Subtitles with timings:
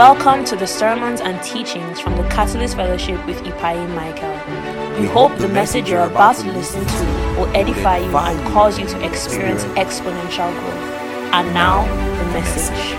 [0.00, 4.98] Welcome to the sermons and teachings from the Catalyst Fellowship with Ipai Michael.
[4.98, 7.04] We hope the message you're about to listen to
[7.38, 11.34] will edify you and cause you to experience exponential growth.
[11.34, 11.84] And now,
[12.16, 12.96] the message.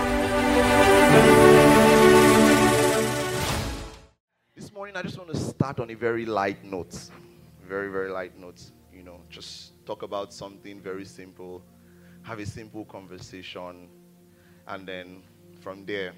[4.54, 7.10] This morning, I just want to start on a very light note.
[7.68, 8.62] Very, very light note.
[8.94, 11.64] You know, just talk about something very simple,
[12.22, 13.88] have a simple conversation,
[14.68, 15.24] and then
[15.60, 16.12] from there,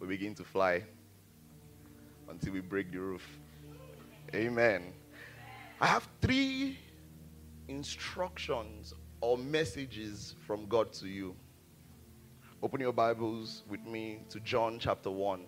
[0.00, 0.84] we begin to fly
[2.28, 3.26] until we break the roof.
[4.34, 4.92] Amen.
[5.80, 6.78] I have three
[7.68, 11.34] instructions or messages from God to you.
[12.62, 15.44] Open your Bibles with me to John chapter 1.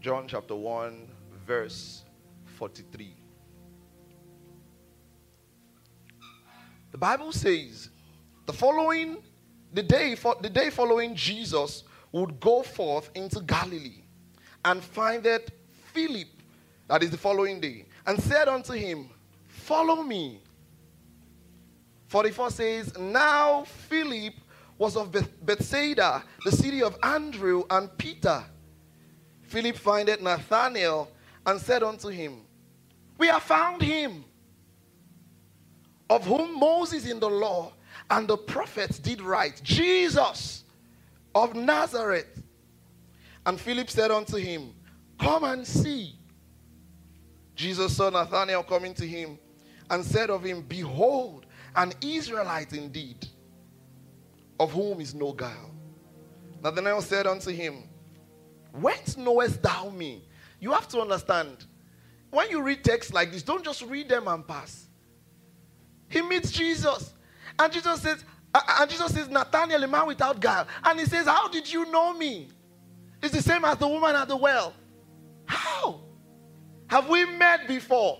[0.00, 1.08] John chapter 1,
[1.46, 2.04] verse
[2.56, 3.14] 43.
[6.92, 7.90] The Bible says,
[8.46, 9.18] the following,
[9.76, 14.02] the day, for, the day following Jesus would go forth into Galilee
[14.64, 15.50] and findeth
[15.92, 16.28] Philip,
[16.88, 19.10] that is the following day, and said unto him,
[19.46, 20.40] Follow me.
[22.08, 24.32] 44 says, Now Philip
[24.78, 28.42] was of Beth- Bethsaida, the city of Andrew and Peter.
[29.42, 31.10] Philip findeth Nathanael
[31.44, 32.40] and said unto him,
[33.18, 34.24] We have found him,
[36.08, 37.72] of whom Moses in the law
[38.10, 40.64] and the prophets did write, Jesus
[41.34, 42.42] of Nazareth.
[43.44, 44.74] And Philip said unto him,
[45.20, 46.14] Come and see.
[47.54, 49.38] Jesus saw Nathanael coming to him
[49.90, 53.26] and said of him, Behold, an Israelite indeed,
[54.58, 55.70] of whom is no guile.
[56.62, 57.84] Nathanael said unto him,
[58.72, 60.24] Whence knowest thou me?
[60.60, 61.66] You have to understand.
[62.30, 64.86] When you read texts like this, don't just read them and pass.
[66.08, 67.14] He meets Jesus.
[67.58, 70.66] And Jesus says, uh, and Jesus says, Nathanael, a man without guile.
[70.84, 72.48] And he says, How did you know me?
[73.22, 74.72] It's the same as the woman at the well.
[75.46, 76.00] How?
[76.88, 78.18] Have we met before?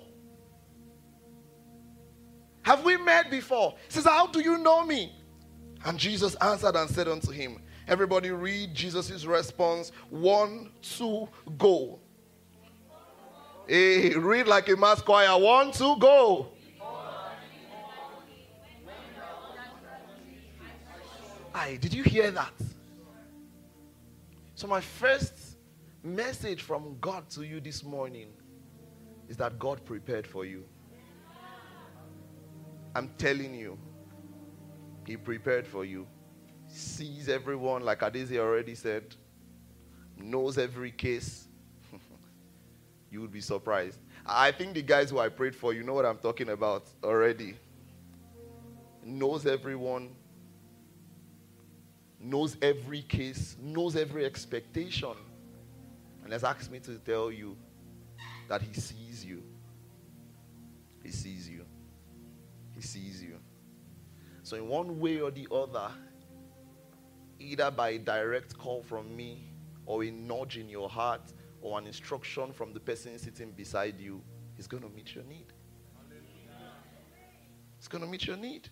[2.63, 3.77] Have we met before?
[3.87, 5.13] He says, How do you know me?
[5.85, 9.93] And Jesus answered and said unto him, Everybody read Jesus' response.
[10.11, 12.01] One, two, go.
[13.67, 15.39] Hey, read like a mass choir.
[15.41, 16.49] One, two, go.
[21.75, 22.53] Did you hear that?
[24.55, 25.57] So, my first
[26.03, 28.29] message from God to you this morning
[29.29, 30.65] is that God prepared for you.
[32.95, 33.77] I'm telling you,
[35.07, 36.07] He prepared for you.
[36.69, 39.15] Sees everyone, like Adesi already said,
[40.17, 41.49] knows every case.
[43.11, 43.99] you would be surprised.
[44.25, 47.57] I think the guys who I prayed for, you know what I'm talking about already.
[49.05, 50.15] Knows everyone,
[52.31, 55.15] knows every case, knows every expectation,
[56.25, 57.57] and has asked me to tell you
[58.49, 59.43] that He sees you.
[61.03, 61.65] He sees you.
[62.75, 63.39] He sees you.
[64.43, 65.91] So, in one way or the other,
[67.39, 69.53] either by a direct call from me,
[69.87, 71.33] or a nudge in your heart,
[71.63, 74.21] or an instruction from the person sitting beside you,
[74.57, 75.53] He's going to meet your need.
[77.79, 78.69] He's going to meet your need.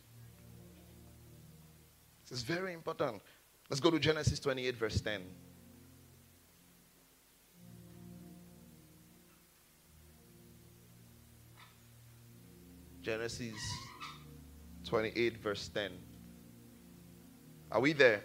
[2.34, 3.22] Is very important.
[3.70, 5.22] Let's go to Genesis 28, verse 10.
[13.02, 13.54] Genesis
[14.84, 15.90] 28, verse 10.
[17.70, 18.22] Are we there?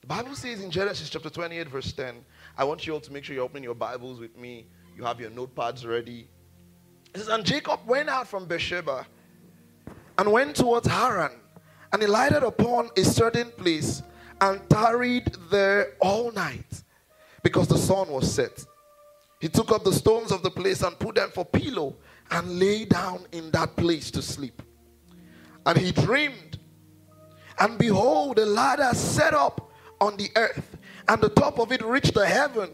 [0.00, 2.24] The Bible says in Genesis chapter 28, verse 10.
[2.58, 4.66] I want you all to make sure you're opening your Bibles with me.
[4.96, 6.28] You have your notepads ready.
[7.14, 9.06] It says, And Jacob went out from Beersheba
[10.18, 11.32] and went towards Haran,
[11.94, 14.02] and he lighted upon a certain place
[14.40, 16.82] and tarried there all night
[17.44, 18.64] because the sun was set.
[19.40, 21.94] He took up the stones of the place and put them for pillow
[22.32, 24.60] and lay down in that place to sleep.
[25.64, 26.58] And he dreamed,
[27.60, 29.70] and behold, a ladder set up
[30.00, 30.76] on the earth,
[31.06, 32.70] and the top of it reached the heaven.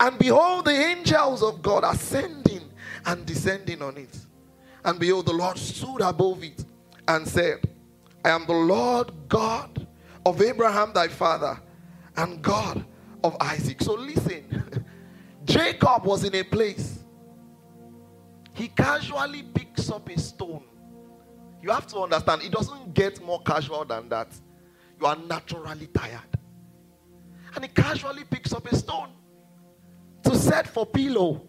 [0.00, 2.62] And behold, the angels of God ascending
[3.06, 4.18] and descending on it.
[4.84, 6.64] And behold, the Lord stood above it
[7.06, 7.60] and said,
[8.24, 9.86] I am the Lord God
[10.24, 11.60] of Abraham thy father
[12.16, 12.84] and God
[13.22, 13.82] of Isaac.
[13.82, 14.84] So listen,
[15.44, 17.00] Jacob was in a place.
[18.54, 20.64] He casually picks up a stone.
[21.62, 24.28] You have to understand, it doesn't get more casual than that.
[25.00, 26.20] You are naturally tired.
[27.54, 29.10] And he casually picks up a stone
[30.22, 31.46] to set for pillow.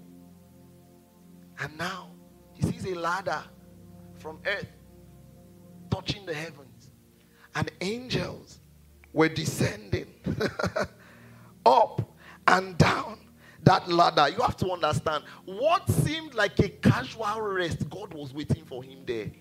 [1.60, 2.12] And now
[2.54, 3.44] he sees a ladder
[4.16, 4.68] from earth
[5.90, 6.65] touching the heavens
[7.56, 8.60] and angels
[9.14, 10.08] were descending
[11.66, 12.02] up
[12.48, 13.18] and down
[13.64, 14.30] that ladder.
[14.30, 19.00] You have to understand what seemed like a casual rest, God was waiting for him
[19.06, 19.32] there.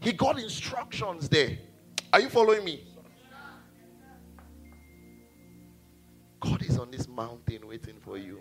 [0.00, 1.58] He got instructions there.
[2.12, 2.86] Are you following me?
[6.40, 8.40] God is on this mountain waiting for you.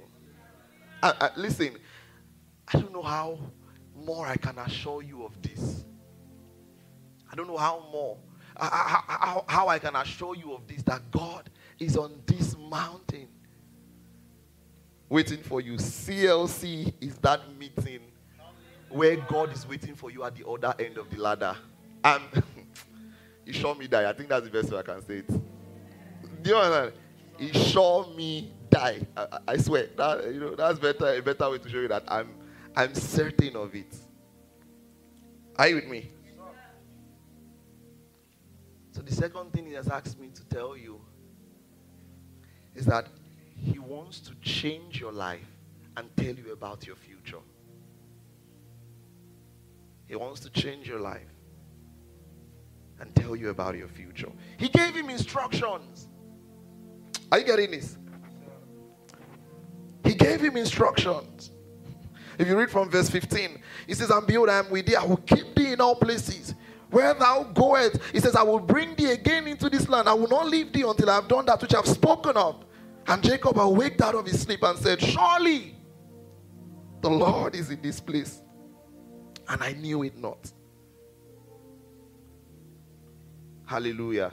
[1.04, 1.76] Uh, uh, listen,
[2.74, 3.40] I don't know how
[3.94, 5.84] more I can assure you of this.
[7.32, 8.18] I don't know how more,
[8.58, 11.50] how, how, how I can assure you of this that God
[11.80, 13.28] is on this mountain
[15.08, 15.74] waiting for you.
[15.74, 18.02] CLC is that meeting
[18.90, 21.56] where God is waiting for you at the other end of the ladder.
[22.04, 22.24] And
[23.46, 24.10] he showed me die.
[24.10, 25.28] I think that's the best way I can say it.
[26.44, 26.94] Do you understand?
[27.38, 29.00] He showed me die.
[29.16, 29.88] I, I, swear.
[29.96, 32.30] That, you know, that's better, a better way to show you that I'm,
[32.76, 33.96] I'm certain of it.
[35.56, 36.10] Are you with me?
[38.92, 41.00] So the second thing he has asked me to tell you
[42.76, 43.08] is that
[43.56, 45.48] he wants to change your life
[45.98, 47.40] and tell you about your future.
[50.08, 51.22] He wants to change your life
[53.00, 54.32] and tell you about your future.
[54.58, 56.08] He gave him instructions.
[57.32, 57.98] Are you getting this?
[60.04, 61.52] He gave him instructions.
[62.38, 65.04] If you read from verse 15, he says, And behold, I am with thee, I
[65.04, 66.56] will keep thee in all places.
[66.92, 70.10] Where thou goest, he says, I will bring thee again into this land.
[70.10, 72.66] I will not leave thee until I have done that which I have spoken of.
[73.08, 75.76] And Jacob awaked out of his sleep and said, Surely
[77.02, 78.42] the Lord is in this place.
[79.48, 80.52] And I knew it not.
[83.66, 84.32] Hallelujah.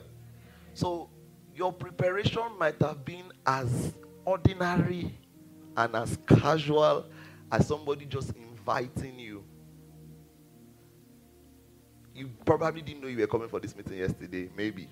[0.74, 1.10] So
[1.54, 3.94] your preparation might have been as
[4.24, 5.18] ordinary
[5.76, 7.06] and as casual
[7.52, 9.35] as somebody just inviting you.
[12.16, 14.88] You probably didn't know you were coming for this meeting yesterday, maybe.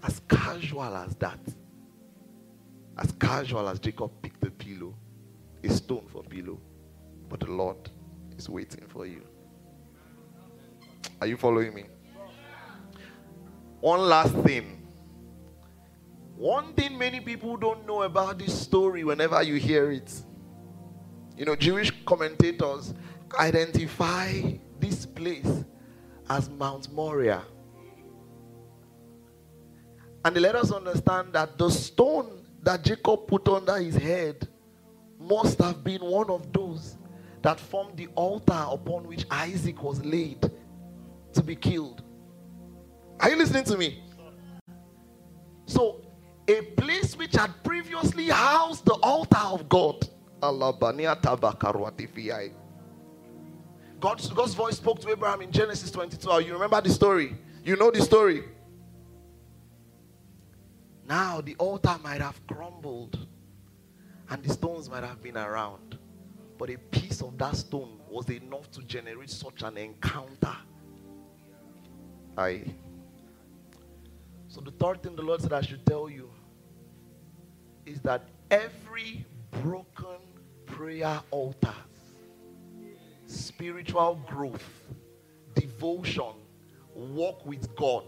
[0.00, 1.40] As casual as that.
[2.96, 4.94] As casual as Jacob picked the pillow,
[5.64, 6.60] a stone for pillow.
[7.28, 7.90] But the Lord
[8.36, 9.22] is waiting for you.
[11.20, 11.86] Are you following me?
[13.80, 14.86] One last thing.
[16.36, 20.12] One thing many people don't know about this story whenever you hear it.
[21.36, 22.94] You know, Jewish commentators
[23.36, 24.42] identify
[24.78, 25.64] this place
[26.30, 27.44] as Mount Moriah.
[30.24, 34.48] And let us understand that the stone that Jacob put under his head
[35.18, 36.96] must have been one of those
[37.42, 40.50] that formed the altar upon which Isaac was laid
[41.32, 42.02] to be killed.
[43.20, 44.02] Are you listening to me?
[45.66, 46.02] So,
[46.48, 50.08] a place which had previously housed the altar of God.
[54.00, 56.44] God's, God's voice spoke to Abraham in Genesis 22.
[56.44, 57.36] You remember the story?
[57.64, 58.44] You know the story.
[61.08, 63.26] Now the altar might have crumbled
[64.30, 65.98] and the stones might have been around.
[66.58, 70.56] But a piece of that stone was enough to generate such an encounter.
[72.36, 72.62] I.
[74.48, 76.30] So the third thing the Lord said I should tell you
[77.86, 79.24] is that every
[79.62, 80.18] broken
[80.66, 81.74] prayer altar,
[83.28, 84.64] spiritual growth,
[85.54, 86.32] devotion,
[86.94, 88.04] walk with God,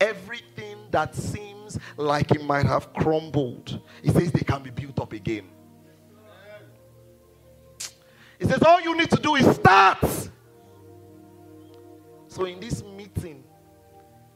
[0.00, 5.12] everything that seems like it might have crumbled, he says they can be built up
[5.12, 5.48] again.
[8.38, 9.98] He says, All you need to do is start.
[12.28, 13.42] So, in this meeting,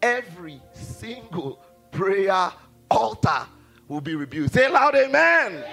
[0.01, 1.63] every single
[1.93, 2.51] prayer
[2.91, 3.47] altar
[3.89, 4.53] will be rebuilt.
[4.53, 5.53] Say loud, Amen.
[5.53, 5.65] amen.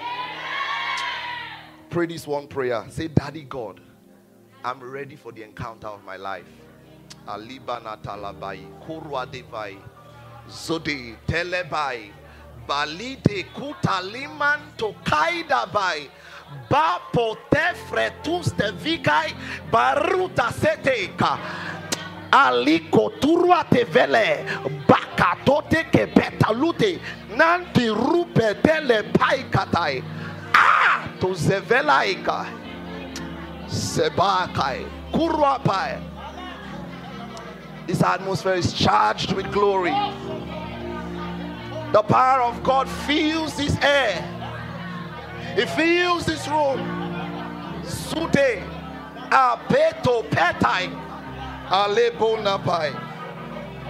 [1.90, 2.86] Pray this one prayer.
[2.90, 3.80] Say, Daddy God,
[4.64, 6.46] I'm ready for the encounter of my life.
[7.28, 9.78] Alibana talabai, kurwa devai,
[10.50, 12.12] zode telebai,
[12.68, 16.10] balide kutaliman tokaida bai,
[16.70, 19.34] ba pote fretus de vigai,
[19.72, 21.38] baruta seteka.
[22.32, 24.46] Aliko turwa te vele
[24.86, 27.00] bakatote ke betalute
[27.36, 30.04] nanti rupe tele pai katai
[30.54, 32.46] ah to zevelaika
[33.68, 36.02] sebakai kurwa pai
[37.88, 39.92] this atmosphere is charged with glory.
[41.94, 44.22] The power of God fills this air.
[45.58, 46.80] It fills this room.
[47.86, 48.62] Sute
[49.32, 50.92] abeto petai
[51.70, 52.92] alebonapai.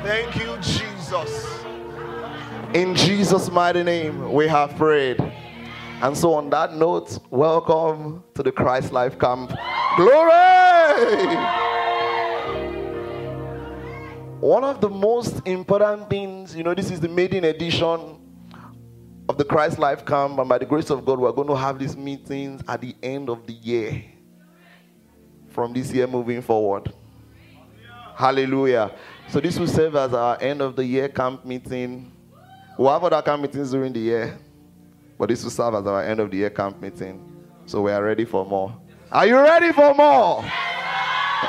[0.03, 1.63] Thank you, Jesus.
[2.75, 5.17] In Jesus' mighty name, we have prayed.
[5.99, 9.51] And so, on that note, welcome to the Christ Life Camp.
[9.95, 11.35] Glory!
[14.39, 18.19] One of the most important things, you know, this is the maiden edition
[19.27, 21.79] of the Christ Life Camp, and by the grace of God, we're going to have
[21.79, 24.03] these meetings at the end of the year.
[25.49, 26.93] From this year moving forward.
[28.15, 28.91] Hallelujah.
[29.29, 32.11] So this will serve as our end of the year camp meeting.
[32.77, 34.37] We'll have other camp meetings during the year,
[35.17, 37.23] but this will serve as our end of the year camp meeting.
[37.65, 38.75] So we are ready for more.
[39.11, 40.43] Are you ready for more?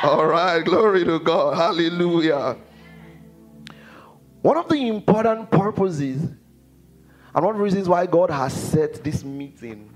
[0.03, 1.57] All right, glory to God.
[1.57, 2.57] Hallelujah.
[4.43, 6.23] One of the important purposes
[7.35, 9.95] and one of the reasons why God has set this meeting,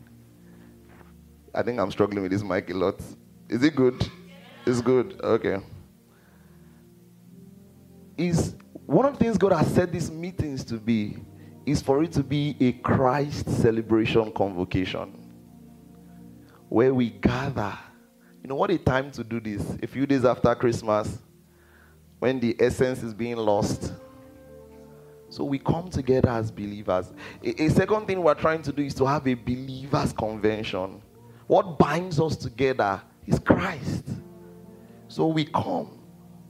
[1.54, 3.00] I think I'm struggling with this mic a lot.
[3.48, 4.08] Is it good?
[4.66, 5.20] It's good.
[5.22, 5.58] Okay.
[8.16, 8.54] Is
[8.86, 11.16] one of the things God has set these meetings to be
[11.66, 15.18] is for it to be a Christ celebration convocation
[16.68, 17.78] where we gather.
[18.42, 19.78] You know what a time to do this?
[19.82, 21.18] A few days after Christmas,
[22.18, 23.92] when the essence is being lost
[25.32, 27.10] so we come together as believers.
[27.42, 31.00] A, a, second thing we're trying to do is to have a believers' convention.
[31.46, 34.04] What binds us together is Christ.
[35.08, 35.98] So we come,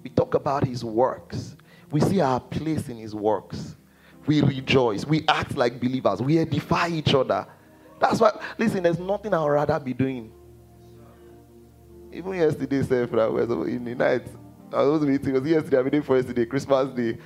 [0.02, 1.57] we talk about his works,
[1.92, 3.72] we see our place in his works,
[4.26, 7.47] we rejoice, we act like believers, we edify each other.
[8.00, 10.33] That's why, listen, there's nothing I'd rather be doing.
[12.12, 14.26] Even yesterday, sir, in the night,
[14.73, 17.19] I was meeting, it was yesterday, I mean, for yesterday, Christmas Day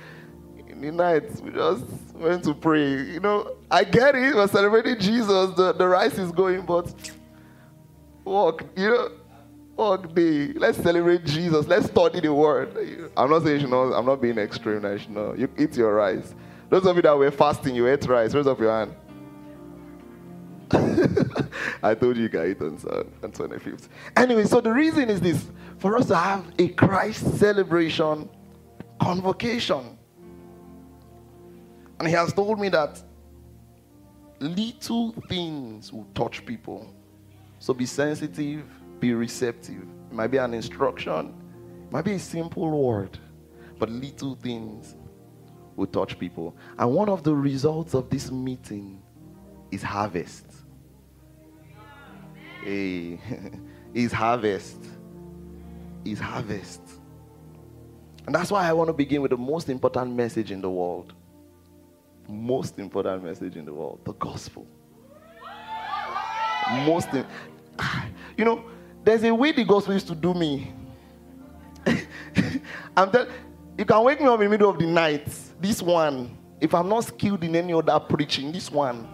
[0.77, 1.85] in the night, we just
[2.15, 3.01] went to pray.
[3.01, 4.35] You know, I get it.
[4.35, 5.55] We're celebrating Jesus.
[5.55, 6.93] The, the rice is going, but
[8.23, 9.11] walk, you know,
[9.75, 10.53] walk day.
[10.53, 11.67] Let's celebrate Jesus.
[11.67, 13.11] Let's study the word.
[13.17, 14.83] I'm not saying, you know, I'm not being extreme.
[14.83, 16.35] You know, you eat your rice.
[16.69, 18.33] Those of you that were fasting, you ate rice.
[18.33, 18.95] Raise up your hand.
[21.83, 22.77] I told you you can eat on,
[23.23, 23.87] on 25th.
[24.17, 25.45] Anyway, so the reason is this
[25.77, 28.29] for us to have a Christ celebration
[29.01, 29.97] convocation.
[31.99, 33.01] And he has told me that
[34.39, 36.93] little things will touch people.
[37.59, 38.65] So be sensitive,
[38.99, 39.83] be receptive.
[40.11, 41.33] It might be an instruction,
[41.87, 43.17] it might be a simple word,
[43.79, 44.95] but little things
[45.77, 46.57] will touch people.
[46.77, 49.01] And one of the results of this meeting
[49.71, 50.45] is harvest.
[52.61, 53.21] Hey,
[53.93, 54.83] is harvest.
[56.03, 56.81] Is harvest.
[58.25, 61.13] And that's why I want to begin with the most important message in the world
[62.27, 64.67] most important message in the world the gospel.
[66.85, 67.25] Most, in,
[68.37, 68.63] you know,
[69.03, 70.73] there's a way the gospel used to do me.
[72.97, 73.27] I'm tell,
[73.77, 75.29] you can wake me up in the middle of the night.
[75.59, 79.07] This one, if I'm not skilled in any other preaching, this one,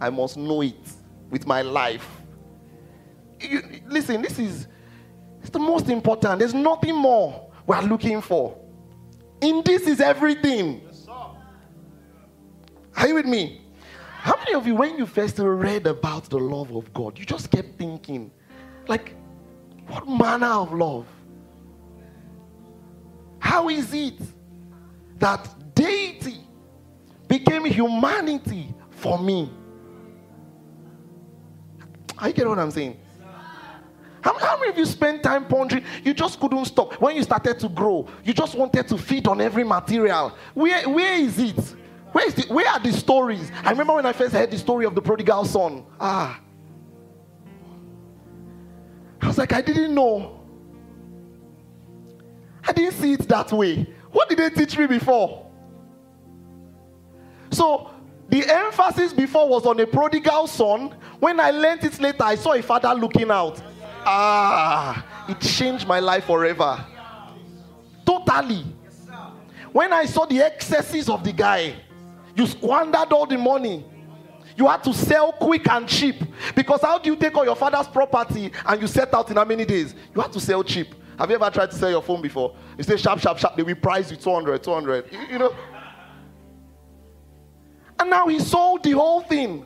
[0.00, 0.76] I must know it
[1.30, 2.08] with my life.
[3.40, 4.68] You, listen, this is
[5.40, 6.38] it's the most important.
[6.38, 8.56] There's nothing more we're looking for.
[9.40, 10.82] In this is everything.
[12.96, 13.62] Are you with me?
[14.20, 17.50] How many of you, when you first read about the love of God, you just
[17.50, 18.30] kept thinking,
[18.86, 19.16] like,
[19.88, 21.06] what manner of love?
[23.40, 24.20] How is it
[25.18, 25.48] that
[25.82, 26.40] deity
[27.28, 29.50] became humanity for me?
[32.18, 32.98] I get what I'm saying?
[34.20, 35.84] How, how, many of you spent time pondering?
[36.04, 36.94] You just couldn't stop.
[36.94, 40.36] When you started to grow, you just wanted to feed on every material.
[40.54, 41.58] Where, where is it?
[42.12, 43.50] Where, is the, where are the stories?
[43.64, 45.84] I remember when I first heard the story of the prodigal son.
[45.98, 46.40] Ah.
[49.20, 50.40] I was like, I didn't know.
[52.68, 53.88] I didn't see it that way.
[54.12, 55.51] What did they teach me before?
[57.52, 57.90] So,
[58.28, 60.94] the emphasis before was on a prodigal son.
[61.20, 63.62] When I learned it later, I saw a father looking out.
[64.04, 66.84] Ah, it changed my life forever.
[68.04, 68.64] Totally.
[69.70, 71.74] When I saw the excesses of the guy,
[72.34, 73.84] you squandered all the money.
[74.56, 76.16] You had to sell quick and cheap.
[76.54, 79.44] Because how do you take all your father's property and you set out in how
[79.44, 79.94] many days?
[80.14, 80.94] You had to sell cheap.
[81.18, 82.54] Have you ever tried to sell your phone before?
[82.76, 83.56] You say sharp, sharp, sharp.
[83.56, 85.12] They will price you 200, 200.
[85.12, 85.54] You, you know?
[88.02, 89.64] And now he sold the whole thing.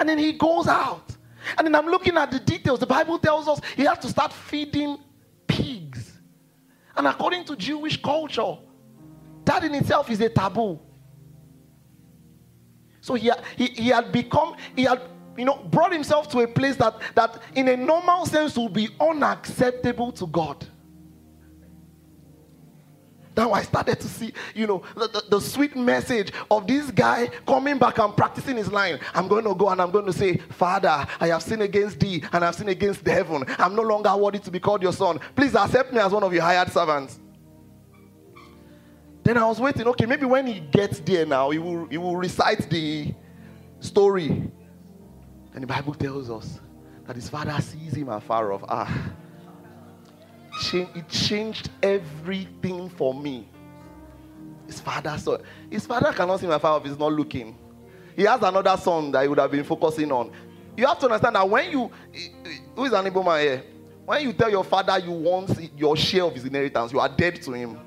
[0.00, 1.16] And then he goes out.
[1.56, 2.80] And then I'm looking at the details.
[2.80, 4.98] The Bible tells us he has to start feeding
[5.46, 6.18] pigs.
[6.96, 8.56] And according to Jewish culture,
[9.44, 10.80] that in itself is a taboo.
[13.00, 15.00] So he, he, he had become, he had,
[15.38, 18.88] you know, brought himself to a place that, that in a normal sense would be
[19.00, 20.66] unacceptable to God.
[23.36, 27.28] Now I started to see, you know, the, the, the, sweet message of this guy
[27.46, 28.98] coming back and practicing his line.
[29.14, 32.24] I'm going to go and I'm going to say, Father, I have sinned against thee
[32.32, 33.44] and I've sinned against the heaven.
[33.58, 35.20] I'm no longer worthy to be called your son.
[35.36, 37.20] Please accept me as one of your hired servants.
[39.22, 42.16] Then I was waiting, okay, maybe when he gets there now, he will, he will
[42.16, 43.14] recite the
[43.78, 44.28] story.
[45.54, 46.58] And the Bible tells us
[47.06, 48.64] that his father sees him afar off.
[48.68, 49.12] Ah,
[50.72, 53.48] it changed everything for me.
[54.66, 55.38] His father saw.
[55.70, 56.84] His father cannot see my father off.
[56.84, 57.58] He's not looking.
[58.14, 60.30] He has another son that he would have been focusing on.
[60.76, 61.90] You have to understand that when you,
[62.74, 63.64] who is an able man here?
[64.04, 67.40] When you tell your father you want your share of his inheritance, you are dead
[67.42, 67.78] to him.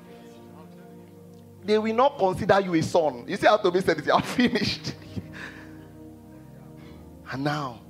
[1.64, 3.24] They will not consider you a son.
[3.26, 4.94] You see how Toby said it, you are finished.
[7.30, 7.80] and now,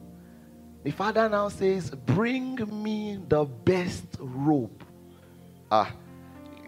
[0.85, 4.85] the father now says, Bring me the best robe.
[5.71, 5.91] Ah,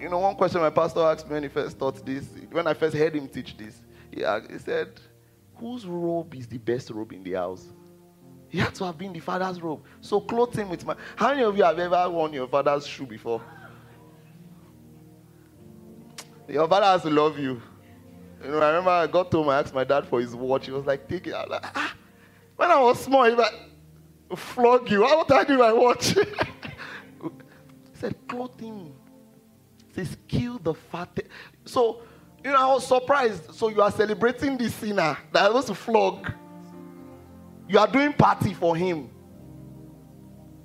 [0.00, 2.74] you know, one question my pastor asked me when he first taught this, when I
[2.74, 5.00] first heard him teach this, he, asked, he said,
[5.56, 7.66] Whose robe is the best robe in the house?
[8.48, 9.82] He had to have been the father's robe.
[10.00, 10.96] So clothe him with my.
[11.14, 13.42] How many of you have ever worn your father's shoe before?
[16.48, 17.60] Your father has to love you.
[18.42, 20.66] You know, I remember I got home, I asked my dad for his watch.
[20.66, 21.34] He was like, take it.
[21.34, 21.94] I was like, ah.
[22.54, 23.54] When I was small, he was like,
[24.34, 25.02] flog you.
[25.02, 26.14] What I do my watch?
[26.14, 26.22] he
[27.94, 28.92] said, clothe him.
[29.88, 31.18] He says, kill the fat.
[31.64, 32.02] So,
[32.44, 33.54] you know, I was surprised.
[33.54, 36.32] So you are celebrating this sinner that was to flog.
[37.68, 39.10] You are doing party for him.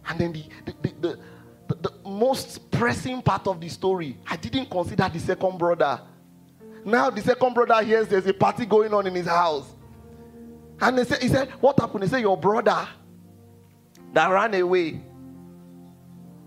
[0.08, 1.20] And then the, the, the,
[1.68, 6.02] the, the most pressing part of the story, I didn't consider the second brother.
[6.84, 9.76] Now the second brother hears there's a party going on in his house.
[10.80, 12.04] And they say, he said, What happened?
[12.04, 12.88] He said, Your brother
[14.14, 15.02] that ran away,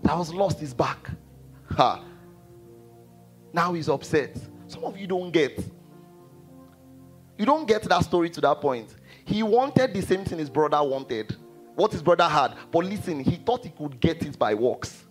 [0.03, 1.09] that was lost his back.
[1.71, 2.03] Ha.
[3.53, 4.37] Now he's upset.
[4.67, 5.63] Some of you don't get.
[7.37, 8.95] You don't get that story to that point.
[9.25, 11.35] He wanted the same thing his brother wanted,
[11.75, 12.55] what his brother had.
[12.71, 15.03] But listen, he thought he could get it by works.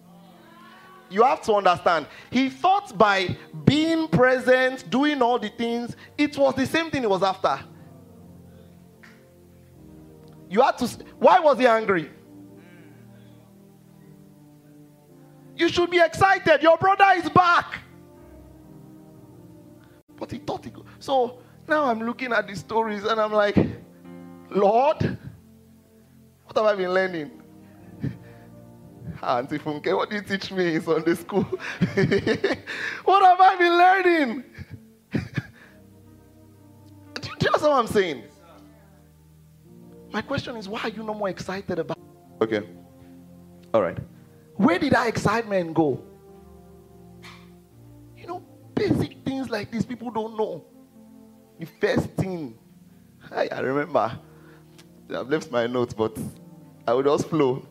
[1.11, 6.55] You have to understand, he thought by being present, doing all the things, it was
[6.55, 7.61] the same thing he was after.
[10.49, 10.87] You had to.
[11.19, 12.11] Why was he angry?
[15.57, 16.63] You should be excited.
[16.63, 17.79] Your brother is back.
[20.17, 20.85] But he thought he could.
[20.99, 21.39] So
[21.69, 23.57] now I'm looking at the stories and I'm like,
[24.51, 25.19] Lord,
[26.45, 27.31] what have I been learning?
[29.23, 31.43] Ah, Auntie Funke, what do you teach me in Sunday school?
[33.05, 34.45] what have I been learning?
[37.21, 38.25] do, you know what I'm saying?
[40.13, 41.99] My question is, why are you no more excited about
[42.41, 42.63] Okay.
[43.73, 43.99] All right.
[44.57, 46.03] Where did that excitement go?
[48.17, 48.43] You know,
[48.75, 50.65] basic things like this people don't know.
[51.59, 52.59] The first thing,
[53.31, 54.19] I, remember
[55.11, 56.17] I've left my notes, but
[56.87, 57.67] I would just flow.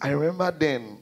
[0.00, 0.98] I remember then,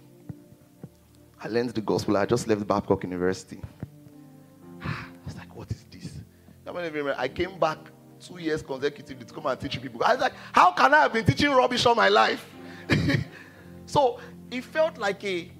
[1.42, 2.16] I learned the gospel.
[2.16, 3.60] I just left Babcock University.
[4.82, 6.18] I was like, what is this?
[6.64, 7.78] how many remember I came back
[8.20, 10.02] two years consecutively to come and teach people.
[10.02, 12.53] I was like, how can I have been teaching rubbish all my life?
[13.86, 14.18] so
[14.50, 15.50] it felt like a,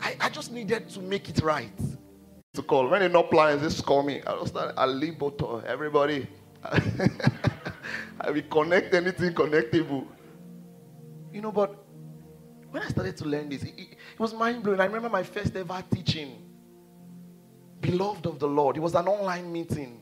[0.00, 1.70] I, I just needed to make it right.
[2.54, 2.88] To call.
[2.88, 4.22] When they not plans, just call me.
[4.26, 6.26] I was like, I'll leave uh, everybody.
[8.20, 10.06] I will connect anything connectable.
[11.32, 11.84] You know, but
[12.70, 14.80] when I started to learn this, it, it, it was mind blowing.
[14.80, 16.42] I remember my first ever teaching,
[17.80, 18.76] Beloved of the Lord.
[18.76, 20.00] It was an online meeting.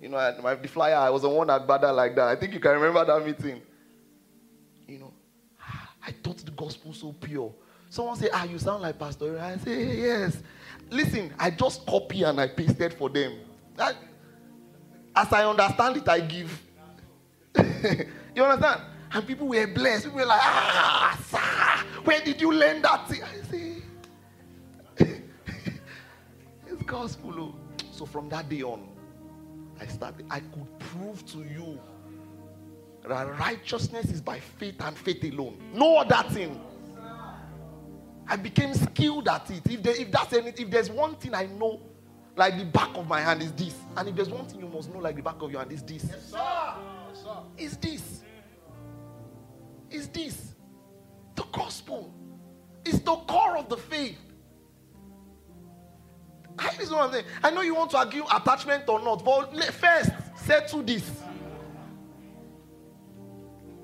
[0.00, 2.28] You know, my, the flyer, I was the one at Bada like that.
[2.28, 3.62] I think you can remember that meeting.
[6.06, 7.52] I taught the gospel so pure.
[7.88, 9.38] Someone say, Ah, you sound like Pastor.
[9.38, 10.42] I say, Yes.
[10.90, 13.34] Listen, I just copy and I pasted for them.
[13.76, 13.96] That,
[15.14, 16.62] as I understand it, I give.
[18.34, 18.82] you understand?
[19.12, 20.04] And people were blessed.
[20.04, 23.22] People were like, ah, sir, where did you learn that thing?
[23.22, 23.76] I say,
[26.66, 27.34] it's gospel.
[27.38, 27.54] Oh.
[27.90, 28.88] So from that day on,
[29.80, 31.78] I started, I could prove to you
[33.04, 35.58] righteousness is by faith and faith alone.
[35.74, 36.60] No other thing.
[38.28, 39.62] I became skilled at it.
[39.68, 41.80] If, there, if that's any, if there's one thing I know
[42.36, 43.74] like the back of my hand is this.
[43.96, 45.82] And if there's one thing you must know, like the back of your hand is
[45.82, 46.04] this.
[46.04, 46.74] Yes, sir.
[47.08, 47.36] Yes, sir.
[47.58, 48.22] Is this.
[49.90, 50.54] Is this.
[51.34, 52.14] The gospel.
[52.84, 54.18] It's the core of the faith.
[56.58, 57.24] I, this is what I'm saying.
[57.42, 61.22] I know you want to argue attachment or not, but first, settle this.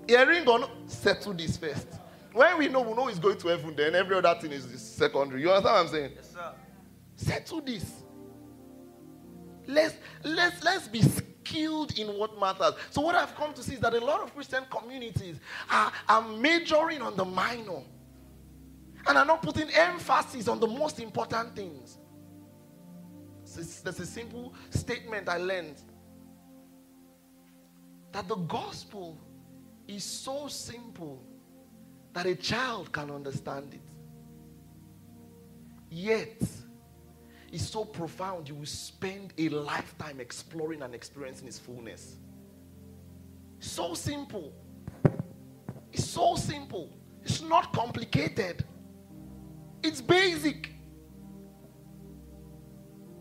[0.09, 1.87] Hearing not, settle this first.
[2.33, 5.43] When we know, we know it's going to heaven, then every other thing is secondary.
[5.43, 6.13] You understand what I'm saying?
[6.17, 6.53] Yes, sir.
[7.17, 7.93] Settle this.
[9.67, 12.75] Let's, let's, let's be skilled in what matters.
[12.91, 15.41] So, what I've come to see is that a lot of Christian communities
[15.71, 17.83] are, are majoring on the minor.
[19.07, 21.99] and are not putting emphasis on the most important things.
[23.55, 25.81] There's a simple statement I learned
[28.13, 29.19] that the gospel
[29.89, 31.25] is so simple
[32.13, 33.81] that a child can understand it.
[35.91, 36.43] Yet,
[37.51, 42.17] it's so profound, you will spend a lifetime exploring and experiencing its fullness.
[43.61, 44.53] So simple.
[45.93, 46.91] It's so simple.
[47.23, 48.65] It's not complicated.
[49.83, 50.73] It's basic.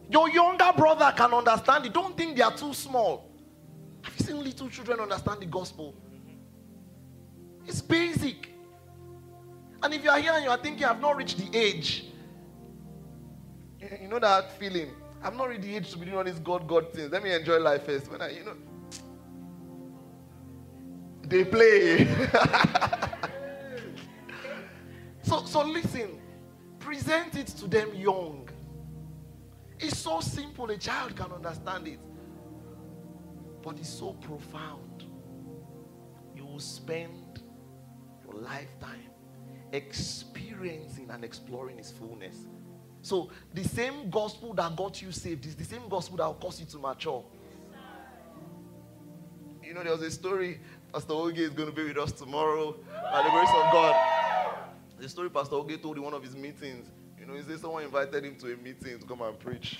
[0.09, 1.93] Your younger brother can understand it.
[1.93, 3.31] Don't think they are too small.
[4.01, 5.95] Have you seen little children understand the gospel?
[7.67, 8.49] It's basic.
[9.83, 12.05] And if you are here and you are thinking, I've not reached the age,
[13.79, 14.89] you know that feeling.
[15.23, 17.11] I'm not reached the age to be doing all these God, God things.
[17.11, 18.09] Let me enjoy life first.
[18.09, 18.55] When I, you know,
[21.23, 22.05] they play.
[25.21, 26.19] so, so listen.
[26.79, 28.49] Present it to them young.
[29.79, 31.99] It's so simple, a child can understand it.
[33.61, 35.05] But it's so profound.
[36.35, 37.26] You will spend
[38.37, 39.01] lifetime
[39.73, 42.35] experiencing and exploring its fullness.
[43.01, 46.59] So, the same gospel that got you saved is the same gospel that will cause
[46.59, 47.23] you to mature.
[49.63, 50.59] You know, there was a story,
[50.93, 52.75] Pastor Oge is going to be with us tomorrow
[53.11, 54.57] by the grace of God.
[54.99, 57.83] The story Pastor Oge told in one of his meetings You know, he said someone
[57.83, 59.79] invited him to a meeting to come and preach.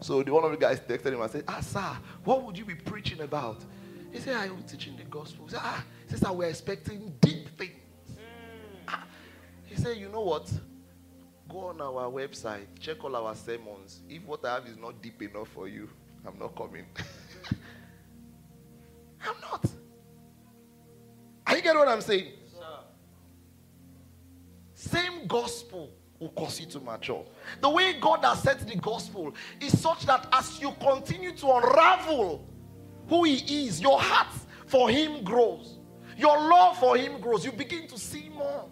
[0.00, 2.64] So the one of the guys texted him and said, Ah, sir, what would you
[2.64, 3.64] be preaching about?
[4.10, 5.46] He said, I am teaching the gospel.
[5.46, 7.79] He said, Ah, he we're expecting deep things.
[9.80, 10.52] Said, You know what?
[11.48, 14.02] Go on our website, check all our sermons.
[14.08, 15.88] If what I have is not deep enough for you,
[16.26, 16.84] I'm not coming.
[19.26, 19.64] I'm not.
[21.46, 22.32] Are you getting what I'm saying?
[24.74, 27.24] Same gospel will cause you to mature.
[27.60, 32.46] The way God has set the gospel is such that as you continue to unravel
[33.08, 34.34] who He is, your heart
[34.66, 35.78] for Him grows.
[36.16, 37.44] Your love for Him grows.
[37.44, 38.66] You begin to see more.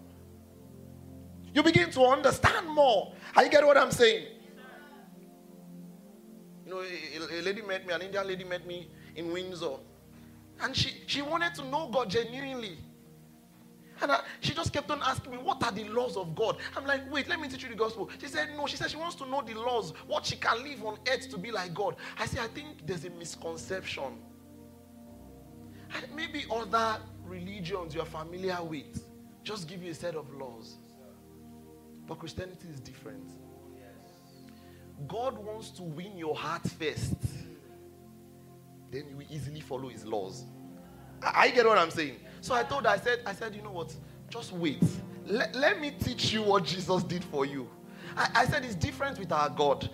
[1.53, 3.13] You begin to understand more.
[3.35, 4.27] Are you get what I'm saying?
[6.65, 9.77] You know, a, a lady met me, an Indian lady met me in Windsor.
[10.61, 12.77] And she, she wanted to know God genuinely.
[14.01, 16.57] And I, she just kept on asking me, What are the laws of God?
[16.75, 18.09] I'm like, Wait, let me teach you the gospel.
[18.19, 18.65] She said, No.
[18.67, 21.37] She said she wants to know the laws, what she can live on earth to
[21.37, 21.95] be like God.
[22.17, 24.19] I said, I think there's a misconception.
[25.95, 29.03] And maybe other religions you're familiar with
[29.43, 30.77] just give you a set of laws.
[32.09, 33.29] But Christianity is different.
[35.07, 37.13] God wants to win your heart first.
[38.91, 40.45] Then you will easily follow his laws.
[41.21, 42.15] I get what I'm saying.
[42.41, 43.95] So I told her, I said, I said, you know what?
[44.27, 44.83] Just wait.
[45.27, 47.69] Let, let me teach you what Jesus did for you.
[48.15, 49.89] I, I said it's different with our God.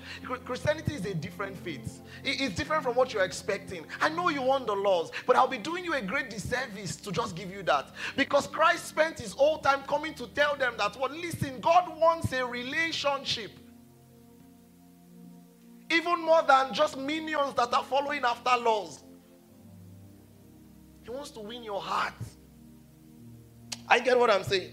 [0.45, 2.01] Christianity is a different faith.
[2.23, 3.85] It, it's different from what you're expecting.
[4.01, 7.11] I know you want the laws, but I'll be doing you a great disservice to
[7.11, 7.89] just give you that.
[8.15, 12.31] Because Christ spent his whole time coming to tell them that, well, listen, God wants
[12.33, 13.51] a relationship.
[15.91, 19.03] Even more than just minions that are following after laws.
[21.03, 22.13] He wants to win your heart.
[23.87, 24.71] I get what I'm saying.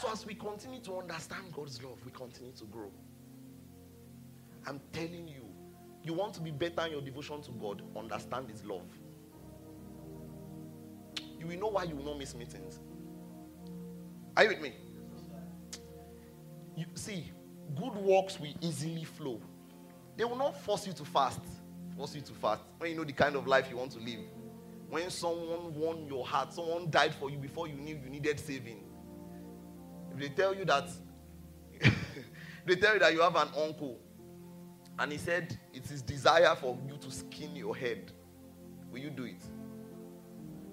[0.00, 2.90] So as we continue to understand God's love, we continue to grow.
[4.66, 5.42] I'm telling you,
[6.02, 8.86] you want to be better in your devotion to God, understand His love.
[11.38, 12.80] You will know why you will not miss meetings.
[14.36, 14.74] Are you with me?
[16.76, 17.32] You see,
[17.74, 19.40] good works will easily flow.
[20.16, 21.40] They will not force you to fast.
[21.96, 24.20] Force you to fast when you know the kind of life you want to live
[24.88, 28.85] when someone won your heart, someone died for you before you knew you needed saving.
[30.16, 30.88] They tell you that,
[32.66, 33.98] they tell you that you have an uncle,
[34.98, 38.12] and he said it's his desire for you to skin your head,
[38.90, 39.42] will you do it?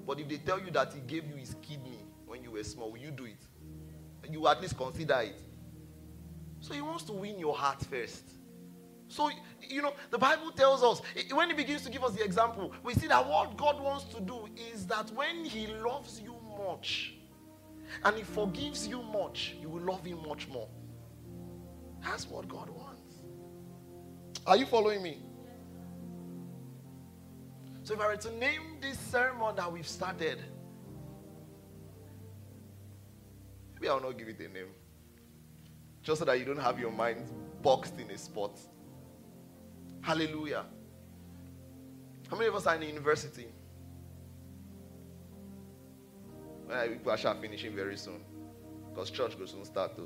[0.06, 2.92] But if they tell you that he gave you his kidney when you were small,
[2.92, 3.48] will you do it?
[4.30, 5.36] You at least consider it.
[6.62, 8.24] So he wants to win your heart first.
[9.10, 9.30] So,
[9.62, 11.02] you know, the Bible tells us,
[11.32, 14.22] when He begins to give us the example, we see that what God wants to
[14.22, 17.14] do is that when He loves you much
[18.04, 20.68] and He forgives you much, you will love Him much more.
[22.02, 23.16] That's what God wants.
[24.46, 25.20] Are you following me?
[27.84, 30.40] So, if I were to name this sermon that we've started,
[33.76, 34.68] maybe I'll not give it a name.
[36.02, 37.30] Just so that you don't have your mind
[37.62, 38.60] boxed in a spot.
[40.02, 40.66] Hallelujah.
[42.30, 43.48] How many of us are in university?
[46.74, 48.20] Well, we are finishing very soon.
[48.90, 50.02] Because church will soon start to.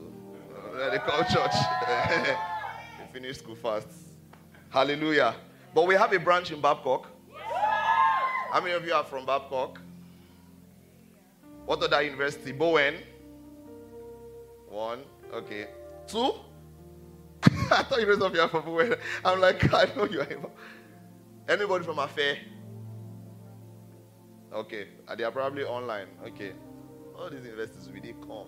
[0.92, 1.56] they call church.
[1.88, 3.88] they finish school fast.
[4.70, 5.34] Hallelujah.
[5.74, 7.08] But we have a branch in Babcock.
[8.52, 9.80] How many of you are from Babcock?
[11.66, 12.52] What other university?
[12.52, 12.96] Bowen.
[14.68, 15.00] One.
[15.34, 15.68] Okay.
[16.06, 16.34] Two.
[17.72, 18.96] I thought you were here from Bowen.
[19.24, 20.28] I'm like, I know you are.
[21.48, 22.38] Anybody from Affair?
[24.54, 24.88] Okay.
[25.08, 26.08] Uh, they are probably online.
[26.26, 26.54] Okay.
[27.18, 28.48] All these investors will they come.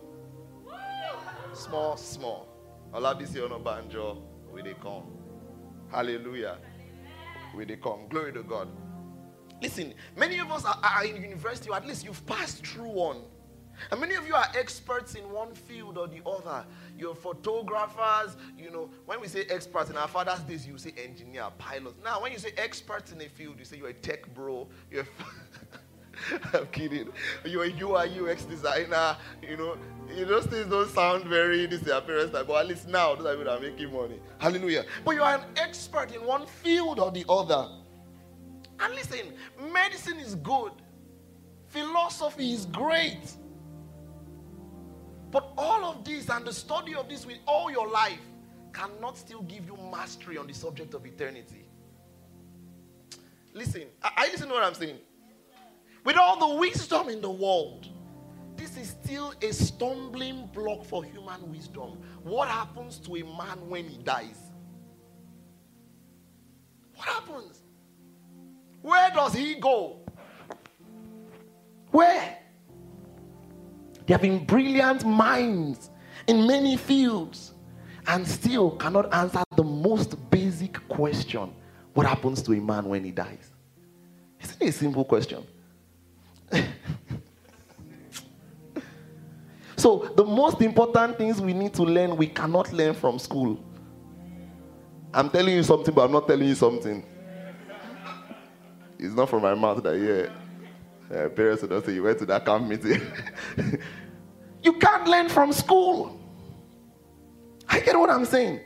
[1.54, 2.48] Small, small.
[2.94, 5.04] Olabisi Onabanjo, will they come.
[5.92, 6.58] Hallelujah.
[7.56, 8.08] Will they come.
[8.10, 8.68] Glory to God.
[9.62, 13.18] Listen, many of us are, are in university, or at least you've passed through one.
[13.92, 16.66] And many of you are experts in one field or the other.
[16.98, 18.90] You're photographers, you know.
[19.06, 21.96] When we say experts in our father's days, you say engineer, pilot.
[22.04, 24.68] Now, when you say experts in a field, you say you're a tech bro.
[24.92, 25.08] You're
[26.54, 27.10] I'm kidding.
[27.46, 29.78] You're a UI UX designer, you know.
[30.16, 33.36] You those things don't sound very this their parents but at least now those are
[33.36, 34.20] people that are making money.
[34.40, 34.86] Hallelujah.
[35.06, 37.70] But you are an expert in one field or the other.
[38.80, 39.34] And listen,
[39.72, 40.72] medicine is good,
[41.68, 43.36] philosophy is great.
[45.32, 48.20] But all of this and the study of this with all your life
[48.74, 51.70] cannot still give you mastery on the subject of eternity.
[53.54, 54.98] Listen, I, listen to what I'm saying.
[56.04, 57.88] With all the wisdom in the world,
[58.56, 61.98] this is still a stumbling block for human wisdom.
[62.24, 64.52] What happens to a man when he dies?
[66.96, 67.62] What happens?
[68.82, 70.02] Where does he go?
[71.92, 72.38] Where?
[74.06, 75.90] There have been brilliant minds
[76.28, 77.54] in many fields
[78.08, 81.54] and still cannot answer the most basic question
[81.94, 83.52] what happens to a man when he dies?
[84.42, 85.44] Isn't it a simple question?
[89.78, 93.64] so, the most important things we need to learn, we cannot learn from school.
[95.14, 97.04] I'm telling you something, but I'm not telling you something.
[98.98, 100.30] It's not from my mouth that, yeah,
[101.16, 103.02] uh, parents will not say you went to that camp meeting.
[104.64, 106.20] you can't learn from school.
[107.68, 108.60] I get what I'm saying.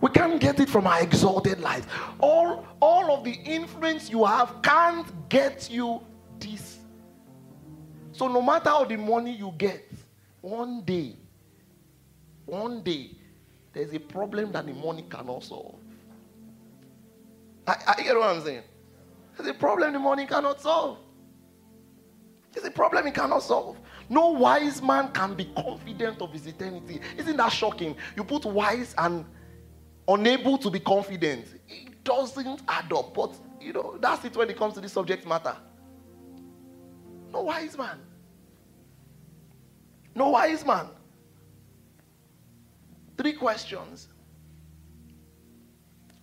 [0.00, 1.86] We can't get it from our exalted lives.
[2.20, 6.00] All, all of the influence you have can't get you
[6.38, 6.78] this.
[8.12, 9.90] So, no matter how the money you get,
[10.40, 11.16] one day,
[12.46, 13.10] one day,
[13.72, 15.76] there's a problem that the money cannot solve.
[17.66, 18.62] I, I get what I'm saying.
[19.36, 20.98] There's a problem the money cannot solve.
[22.52, 23.78] There's a problem he cannot solve.
[24.08, 27.00] No wise man can be confident of his eternity.
[27.16, 27.96] Isn't that shocking?
[28.16, 29.24] You put wise and
[30.14, 31.46] unable to be confident.
[31.68, 33.14] It doesn't add up.
[33.14, 35.56] But, you know, that's it when it comes to this subject matter.
[37.32, 37.98] No wise man.
[40.14, 40.86] No wise man.
[43.16, 44.08] Three questions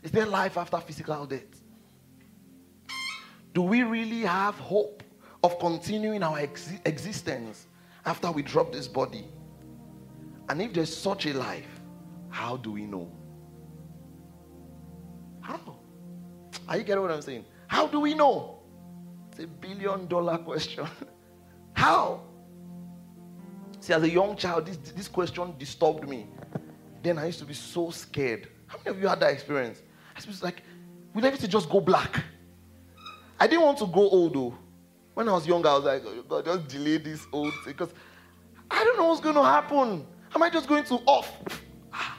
[0.03, 1.61] is there life after physical death?
[3.53, 5.03] Do we really have hope
[5.43, 7.67] of continuing our ex- existence
[8.05, 9.25] after we drop this body?
[10.49, 11.81] And if there's such a life,
[12.29, 13.11] how do we know?
[16.67, 17.45] Are you getting what I'm saying?
[17.67, 18.59] How do we know?
[19.31, 20.87] It's a billion dollar question.
[21.73, 22.21] how?
[23.79, 26.27] See, as a young child, this, this question disturbed me.
[27.03, 28.49] Then I used to be so scared.
[28.65, 29.81] How many of you had that experience?
[30.15, 30.63] I was like,
[31.13, 32.23] will everything just go black?
[33.39, 34.57] I didn't want to grow old though.
[35.13, 37.93] When I was younger, I was like, oh, God, just delay this old thing because
[38.69, 40.05] I don't know what's going to happen.
[40.35, 41.31] Am I just going to off?
[41.93, 42.17] Ah.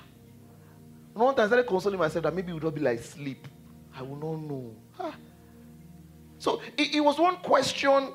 [1.12, 3.46] one time I started consoling myself that maybe it would not be like sleep.
[3.98, 4.76] I will not know.
[5.00, 5.14] Ah.
[6.38, 8.12] So it, it was one question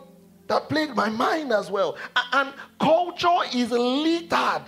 [0.48, 1.98] that plagued my mind as well.
[2.32, 4.64] And culture is littered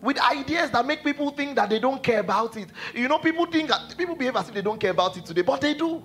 [0.00, 2.68] with ideas that make people think that they don't care about it.
[2.94, 5.42] You know, people think that people behave as if they don't care about it today,
[5.42, 6.02] but they do.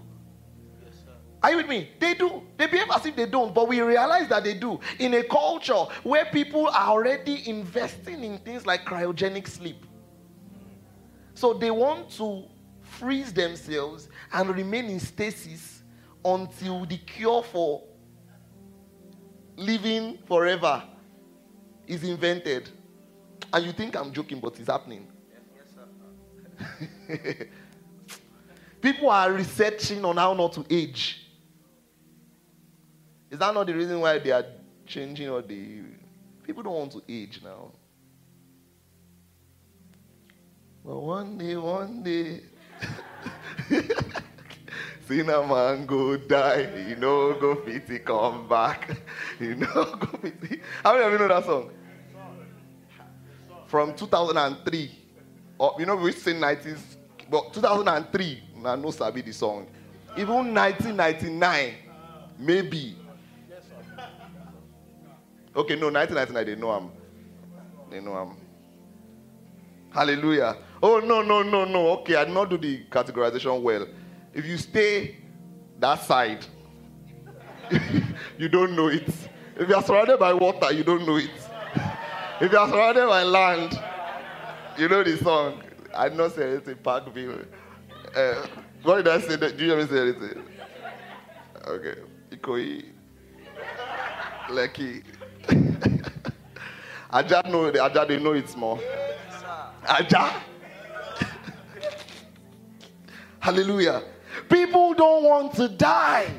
[0.83, 0.95] Yes,
[1.43, 1.89] Are you with me?
[1.99, 2.41] They do.
[2.57, 4.79] They behave as if they don't, but we realize that they do.
[4.99, 9.85] In a culture where people are already investing in things like cryogenic sleep.
[11.35, 12.45] So they want to
[12.85, 15.83] freeze themselves and remain in stasis
[16.23, 17.83] until the cure for
[19.55, 20.83] living forever
[21.87, 22.69] is invented.
[23.53, 25.07] And you think I'm joking, but it's happening.
[28.81, 31.21] People are researching on how not to age.
[33.29, 34.45] Is that not the reason why they are
[34.85, 35.81] changing or the
[36.43, 37.71] people don't want to age now?
[40.85, 42.41] But one day, one day.
[45.07, 48.97] Cinnamon go die, you know, go fitty come back,
[49.39, 50.61] you know, go fitty.
[50.83, 51.69] How many of you know that song?
[53.67, 54.91] From 2003.
[55.57, 56.97] Or, you know, we sing 90s,
[57.29, 59.67] but 2003, I know Sabi the song.
[60.17, 61.73] Even 1999,
[62.39, 62.97] maybe.
[65.55, 66.91] Okay, no, 1999, they know I'm.
[67.89, 68.35] They know I'm.
[69.91, 70.57] Hallelujah.
[70.81, 71.87] Oh, no, no, no, no.
[71.99, 73.87] Okay, I did not do the categorization well.
[74.33, 75.17] If you stay
[75.79, 76.45] that side,
[78.37, 79.07] you don't know it.
[79.57, 81.29] If you are surrounded by water, you don't know it.
[82.41, 83.79] If you are surrounded by land,
[84.77, 85.63] you know the song.
[85.93, 87.45] I did not say anything, Parkville.
[88.13, 88.45] Uh,
[88.83, 89.37] what did I say?
[89.37, 90.43] Did you ever say anything?
[91.65, 91.95] Okay.
[92.31, 92.85] Ikoyi.
[94.49, 95.03] Lekki.
[97.13, 98.79] Aja know, Aja they know it's more.
[99.87, 100.41] Aja.
[103.45, 104.01] Hallelujah.
[104.49, 106.33] People don't want to die.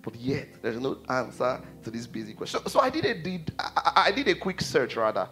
[0.00, 2.60] But yet, there's no answer to this basic question.
[2.62, 5.28] So, so I did a did I, I did a quick search rather.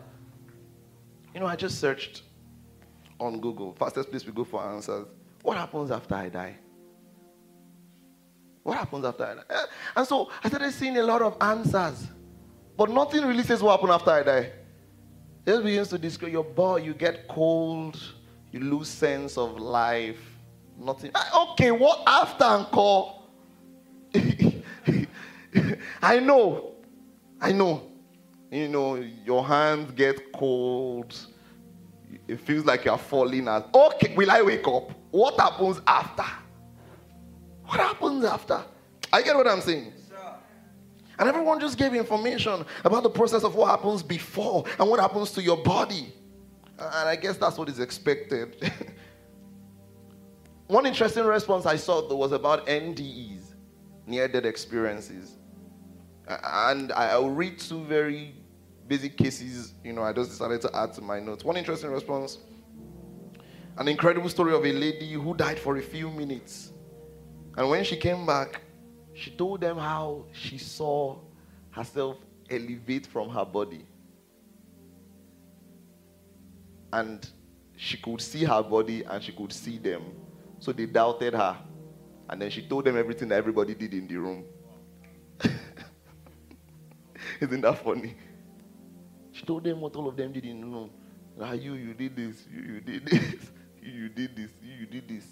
[1.32, 2.24] You know, I just searched
[3.20, 3.74] on Google.
[3.74, 5.06] Fastest place we go for answers.
[5.42, 6.56] What happens after I die?
[8.64, 9.42] What happens after I die?
[9.48, 9.66] Eh,
[9.98, 12.08] and so I started seeing a lot of answers.
[12.76, 14.50] But nothing really says what happens after I die.
[15.46, 17.96] It begins to describe your body, you get cold,
[18.56, 20.18] you lose sense of life.
[20.78, 21.10] Nothing.
[21.14, 23.22] Ah, okay, what after encore?
[26.02, 26.74] I know.
[27.40, 27.82] I know.
[28.50, 31.14] You know, your hands get cold.
[32.28, 34.90] It feels like you're falling as okay, will I wake up?
[35.10, 36.24] What happens after?
[37.66, 38.62] What happens after?
[39.12, 39.92] I get what I'm saying.
[41.18, 45.30] And everyone just gave information about the process of what happens before and what happens
[45.32, 46.12] to your body.
[46.78, 48.72] And I guess that's what is expected.
[50.66, 53.54] One interesting response I saw though was about NDEs,
[54.06, 55.36] near death experiences.
[56.26, 58.34] And I'll read two very
[58.88, 61.44] basic cases, you know, I just decided to add to my notes.
[61.44, 62.38] One interesting response
[63.78, 66.72] an incredible story of a lady who died for a few minutes.
[67.58, 68.62] And when she came back,
[69.12, 71.18] she told them how she saw
[71.70, 72.16] herself
[72.48, 73.84] elevate from her body.
[76.96, 77.28] And
[77.76, 80.02] she could see her body and she could see them.
[80.60, 81.58] So they doubted her.
[82.30, 84.44] And then she told them everything that everybody did in the room.
[87.40, 88.14] Isn't that funny?
[89.30, 90.90] She told them what all of them did in the room.
[91.38, 93.50] Ah, you, you did this, you, you did this,
[93.82, 95.26] you, you did this, you, you did this.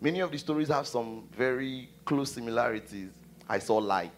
[0.00, 3.10] Many of the stories have some very close similarities.
[3.46, 4.12] I saw light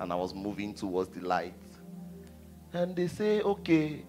[0.00, 1.52] and I was moving towards the light.
[2.72, 4.06] And they say, okay,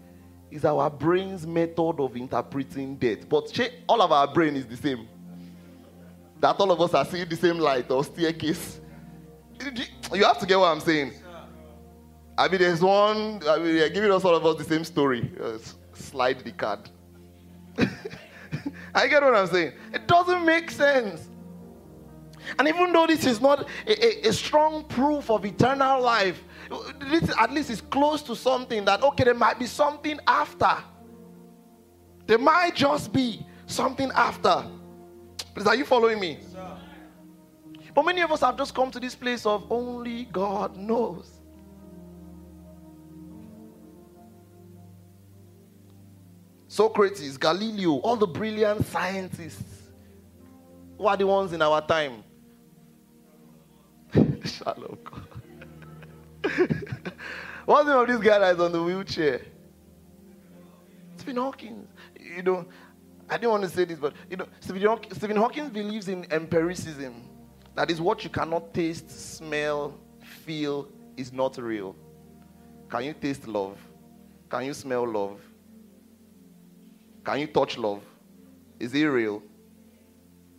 [0.53, 3.27] it's our brain's method of interpreting death.
[3.27, 5.07] But all of our brain is the same.
[6.39, 8.79] That all of us are seeing the same light or staircase.
[10.13, 11.13] You have to get what I'm saying.
[12.37, 15.31] I mean, there's one, I mean, they're giving us all of us the same story.
[15.93, 16.89] Slide the card.
[18.95, 19.73] I get what I'm saying.
[19.91, 21.29] It doesn't make sense.
[22.59, 26.43] And even though this is not a, a, a, strong proof of eternal life,
[26.99, 30.75] this at least is close to something that, okay, there might be something after.
[32.25, 34.65] There might just be something after.
[35.53, 36.39] Please, are you following me?
[37.93, 41.29] But many of us have just come to this place of only God knows.
[46.67, 49.91] Socrates, Galileo, all the brilliant scientists
[50.97, 52.23] who are the ones in our time.
[54.43, 54.97] Shalom.
[57.65, 59.41] What's the name of this guy that's on the wheelchair?
[61.17, 61.87] Stephen Hawking.
[62.19, 62.65] You know,
[63.29, 67.29] I didn't want to say this, but you know, Stephen, Stephen Hawking believes in empiricism.
[67.75, 69.97] That is what you cannot taste, smell,
[70.45, 71.95] feel is not real.
[72.89, 73.77] Can you taste love?
[74.49, 75.39] Can you smell love?
[77.23, 78.03] Can you touch love?
[78.79, 79.41] Is it real?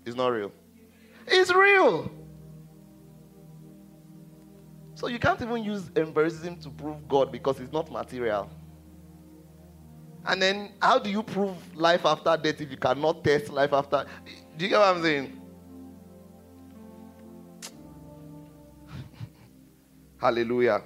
[0.07, 0.51] It's not real.
[1.27, 2.11] It's real.
[4.95, 8.49] So you can't even use empiricism to prove God because it's not material.
[10.27, 14.07] And then how do you prove life after death if you cannot test life after?
[14.57, 15.41] Do you get what I'm saying?
[20.21, 20.83] Hallelujah.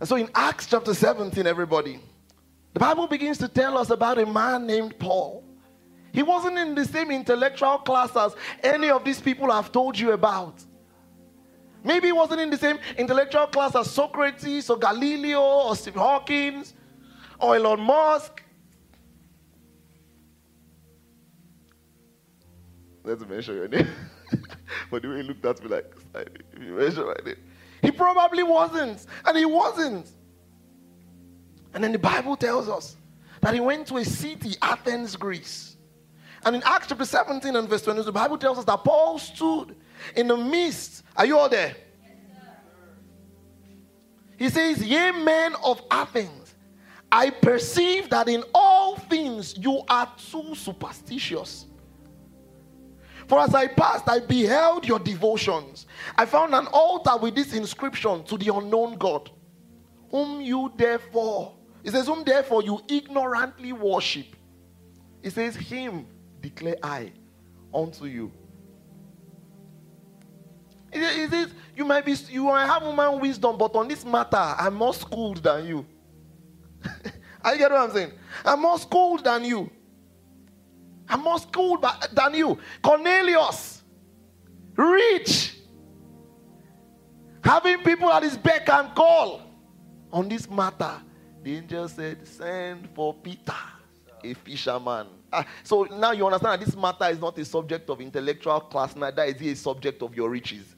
[0.00, 2.00] And so in Acts chapter 17, everybody,
[2.72, 5.44] the Bible begins to tell us about a man named Paul.
[6.12, 10.12] He wasn't in the same intellectual class as any of these people I've told you
[10.12, 10.64] about.
[11.82, 16.64] Maybe he wasn't in the same intellectual class as Socrates or Galileo or Stephen Hawking
[17.38, 18.42] or Elon Musk.
[23.10, 23.88] let's mention your name.
[24.90, 27.36] but the way he looked at me like, if you mention my name.
[27.82, 29.06] He probably wasn't.
[29.24, 30.08] And he wasn't.
[31.74, 32.96] And then the Bible tells us
[33.40, 35.76] that he went to a city, Athens, Greece.
[36.44, 39.76] And in Acts chapter 17 and verse 20, the Bible tells us that Paul stood
[40.16, 41.02] in the midst.
[41.16, 41.76] Are you all there?
[44.38, 46.54] he says, Ye men of Athens,
[47.12, 51.66] I perceive that in all things you are too superstitious.
[53.30, 55.86] For as I passed, I beheld your devotions.
[56.16, 59.30] I found an altar with this inscription to the unknown God,
[60.10, 64.26] whom you therefore, it says, whom therefore you ignorantly worship.
[65.22, 66.06] It says, Him
[66.40, 67.12] declare I
[67.72, 68.32] unto you.
[70.92, 74.74] It says, you might be you might have human wisdom, but on this matter, I'm
[74.74, 75.86] more schooled than you.
[77.42, 78.12] I get what I'm saying?
[78.44, 79.70] I'm more schooled than you.
[81.08, 82.58] I'm more schooled than you.
[82.82, 83.82] Cornelius,
[84.76, 85.56] rich,
[87.42, 89.42] having people at his beck and call.
[90.12, 91.00] On this matter,
[91.42, 93.54] the angel said, Send for Peter,
[94.24, 95.06] a fisherman.
[95.32, 98.96] Ah, so now you understand that this matter is not a subject of intellectual class,
[98.96, 100.74] neither is it a subject of your riches.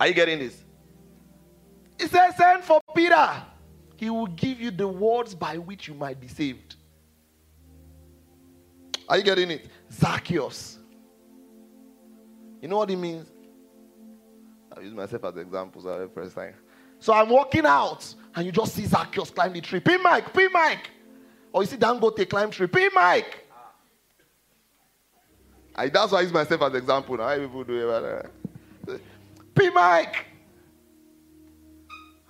[0.00, 0.64] Are you getting this?
[1.98, 3.42] He says, Send for Peter.
[3.96, 6.76] He will give you the words by which you might be saved.
[9.08, 9.66] Are you getting it?
[9.90, 10.78] Zacchaeus.
[12.62, 13.26] You know what it means?
[14.72, 16.54] I'll use myself as examples at the first time.
[17.00, 19.80] So I'm walking out, and you just see Zacchaeus climb the tree.
[19.80, 20.90] P Mike, P Mike.
[21.52, 22.66] Or you see Dangote climb tree.
[22.66, 23.44] P Mike.
[25.74, 27.16] I, that's why I use myself as an example.
[27.16, 28.30] Now people do it.
[29.58, 30.26] P Mike.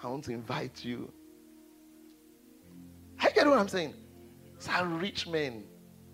[0.02, 1.12] I want to invite you.
[3.20, 3.94] I get what I'm saying.
[4.56, 5.64] It's a rich men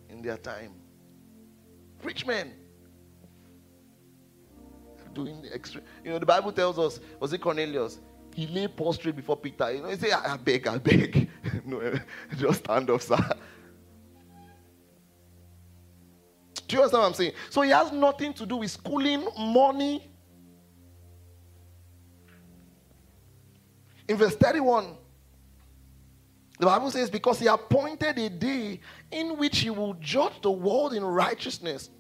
[0.08, 0.72] in their time.
[2.02, 2.52] Rich men
[5.12, 5.80] doing the extra.
[6.04, 8.00] You know, the Bible tells us, was it Cornelius?
[8.34, 9.72] He lay prostrate before Peter.
[9.72, 11.30] You know, he said, I beg, I beg.
[11.64, 11.94] no,
[12.36, 13.16] just stand up, sir.
[16.66, 17.32] Do you understand what I'm saying?
[17.50, 20.10] So he has nothing to do with schooling, money.
[24.08, 24.96] In verse 31,
[26.58, 28.80] the Bible says, because he appointed a day
[29.10, 31.90] in which he will judge the world in righteousness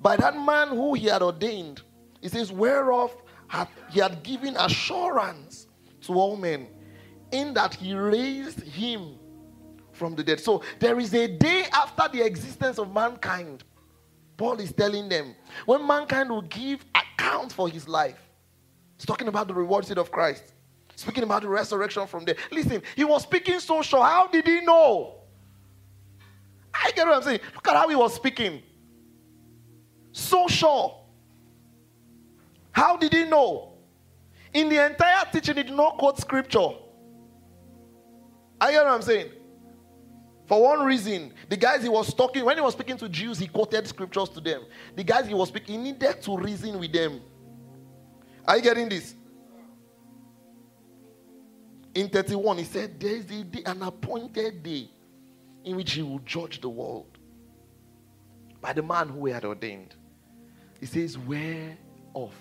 [0.00, 1.82] by that man who he had ordained.
[2.20, 3.14] He says, whereof
[3.90, 5.66] he had given assurance
[6.02, 6.68] to all men,
[7.32, 9.18] in that he raised him
[9.92, 10.40] from the dead.
[10.40, 13.64] So there is a day after the existence of mankind.
[14.36, 15.34] Paul is telling them
[15.66, 18.18] when mankind will give account for his life.
[18.96, 20.51] He's talking about the reward seat of Christ.
[20.96, 22.36] Speaking about the resurrection from there.
[22.50, 24.04] Listen, he was speaking so sure.
[24.04, 25.14] How did he know?
[26.72, 27.40] I get what I'm saying.
[27.54, 28.62] Look at how he was speaking.
[30.12, 31.00] So sure.
[32.70, 33.72] How did he know?
[34.52, 36.70] In the entire teaching, he did not quote scripture.
[38.60, 39.30] I get what I'm saying.
[40.46, 43.46] For one reason, the guys he was talking, when he was speaking to Jews, he
[43.46, 44.64] quoted scriptures to them.
[44.94, 47.20] The guys he was speaking, he needed to reason with them.
[48.44, 49.14] Are you getting this?
[51.94, 54.88] In 31, he said, There is a day, an appointed day
[55.64, 57.18] in which he will judge the world
[58.60, 59.94] by the man who he had ordained.
[60.80, 61.76] He says, Where
[62.14, 62.34] off?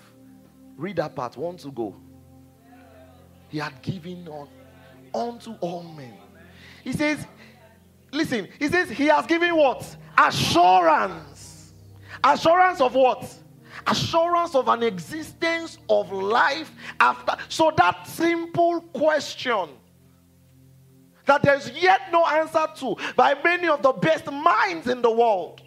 [0.77, 1.35] Read that part.
[1.35, 1.95] One to go.
[3.49, 4.47] He had given on
[5.13, 6.13] unto all men.
[6.83, 7.25] He says,
[8.11, 9.95] Listen, he says, He has given what?
[10.17, 11.73] Assurance.
[12.23, 13.33] Assurance of what?
[13.87, 17.35] Assurance of an existence of life after.
[17.49, 19.69] So, that simple question
[21.25, 25.61] that there's yet no answer to by many of the best minds in the world.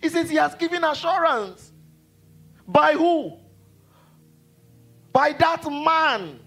[0.00, 1.72] He says he has given assurance.
[2.66, 3.38] By who?
[5.12, 6.40] By that man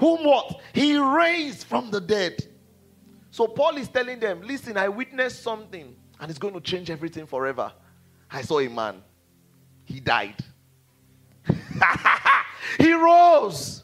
[0.00, 0.60] whom what?
[0.72, 2.42] He raised from the dead.
[3.30, 7.26] So Paul is telling them, listen, I witnessed something and it's going to change everything
[7.26, 7.72] forever.
[8.30, 9.02] I saw a man.
[9.84, 10.36] He died.
[12.78, 13.82] he rose.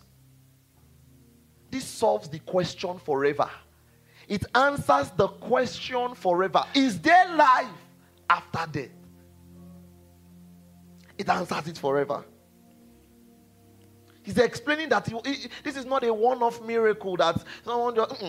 [1.70, 3.50] This solves the question forever.
[4.28, 6.64] It answers the question forever.
[6.74, 7.68] Is there life
[8.28, 8.90] after death?
[11.18, 12.24] It answers it forever.
[14.22, 18.22] He's explaining that he, he, this is not a one off miracle that someone just.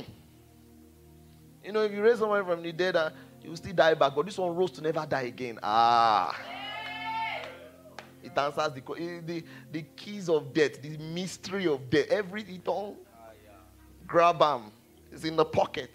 [1.63, 3.09] You know, if you raise someone from the dead, uh,
[3.47, 4.13] you will still die back.
[4.13, 5.57] But this one rose to never die again.
[5.63, 6.37] Ah.
[8.21, 12.07] It answers the, eh, the, the keys of death, the mystery of death.
[12.09, 12.97] Every it all
[14.05, 14.73] grab them.
[15.13, 15.91] It's in the pocket.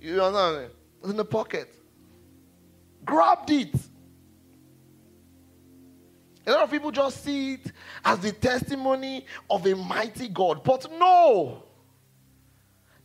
[0.00, 0.70] You understand?
[1.00, 1.74] It's in the pocket.
[3.04, 3.74] grabbed it.
[6.46, 7.72] A lot of people just see it
[8.04, 10.62] as the testimony of a mighty God.
[10.62, 11.64] But no.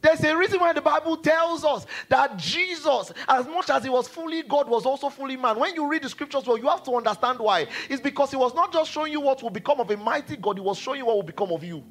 [0.04, 4.10] There's a reason why the Bible tells us that Jesus, as much as he was
[4.10, 5.58] fully God, was also fully man.
[5.58, 7.68] When you read the scriptures, well, you have to understand why.
[7.90, 10.58] It's because he was not just showing you what will become of a mighty God,
[10.58, 11.86] he was showing you what will become of you.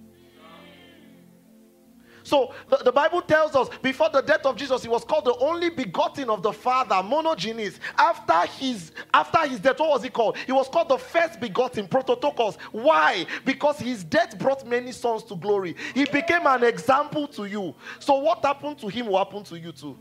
[2.22, 5.36] So the, the, Bible tells us before the death of Jesus, he was called the
[5.36, 7.78] only begotten of the Father, monogenes.
[7.98, 10.36] After his after his death, what was he called?
[10.38, 12.56] He was called the first begotten, prototokos.
[12.72, 13.26] Why?
[13.44, 15.76] Because his death brought many sons to glory.
[15.94, 17.74] He became an example to you.
[17.98, 19.98] So what happened to him will happen to you too.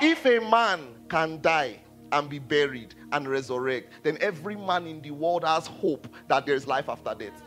[0.00, 1.78] If a man can die
[2.10, 6.54] and be buried and resurrect, then every man in the world has hope that there
[6.54, 7.42] is life after death.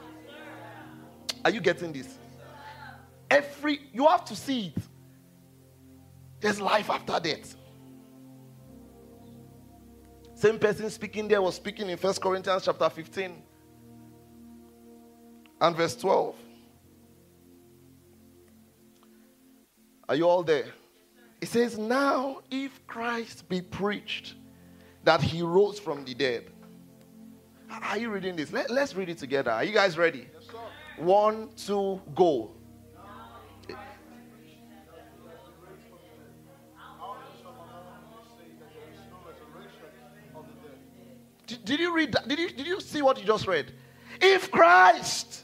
[1.44, 2.18] Are you getting this?
[3.30, 4.84] Every you have to see it.
[6.40, 7.56] There's life after death.
[10.36, 13.42] Same person speaking there was speaking in First Corinthians chapter 15
[15.62, 16.36] and verse 12.
[20.08, 20.68] Are you all there?
[21.42, 24.36] It says, Now if Christ be preached
[25.04, 26.52] that he rose from the dead.
[27.70, 28.52] Are you reading this?
[28.52, 29.52] Let, us read it together.
[29.52, 30.28] Are you guys ready?
[30.34, 30.50] Yes,
[30.98, 32.55] One, two, go.
[41.48, 42.28] Did, did you read that?
[42.28, 43.72] Did you, did you see what you just read?
[44.22, 45.44] If Christ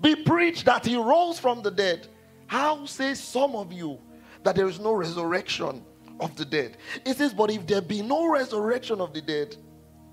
[0.00, 2.08] be preached that he rose from the dead,
[2.46, 3.98] how say some of you
[4.42, 5.84] that there is no resurrection
[6.20, 6.76] of the dead?
[7.04, 9.56] It says, But if there be no resurrection of the dead,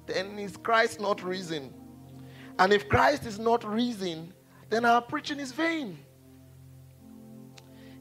[0.06, 1.74] then is Christ not risen?
[2.60, 4.34] And if Christ is not risen,
[4.70, 5.98] then our preaching is vain.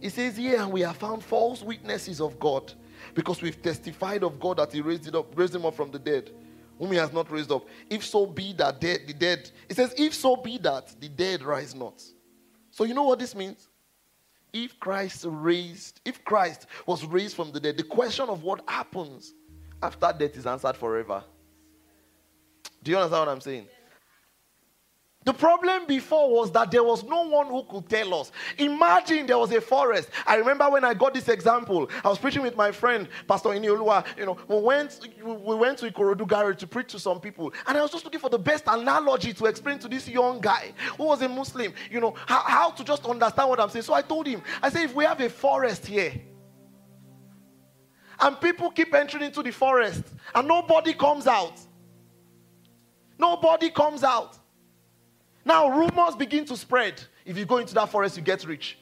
[0.00, 2.72] It says here, and we have found false witnesses of God
[3.14, 6.30] because we've testified of God that He raised, up, raised him up from the dead
[6.80, 7.66] whom he has not raised up.
[7.90, 11.74] If so be that the dead, it says, if so be that the dead rise
[11.74, 12.02] not.
[12.70, 13.68] So you know what this means?
[14.52, 19.34] If Christ raised, if Christ was raised from the dead, the question of what happens
[19.82, 21.22] after death is answered forever.
[22.82, 23.66] Do you understand what I'm saying?
[25.22, 28.32] The problem before was that there was no one who could tell us.
[28.56, 30.08] Imagine there was a forest.
[30.26, 31.90] I remember when I got this example.
[32.02, 34.06] I was preaching with my friend, Pastor Iniolua.
[34.16, 37.52] You know, we went, we went to Ikorodu Garage to preach to some people.
[37.66, 40.72] And I was just looking for the best analogy to explain to this young guy
[40.96, 43.82] who was a Muslim, you know, how, how to just understand what I'm saying.
[43.82, 46.14] So I told him, I said, if we have a forest here,
[48.20, 50.02] and people keep entering into the forest,
[50.34, 51.60] and nobody comes out,
[53.18, 54.39] nobody comes out
[55.44, 57.00] now, rumors begin to spread.
[57.24, 58.78] If you go into that forest, you get rich.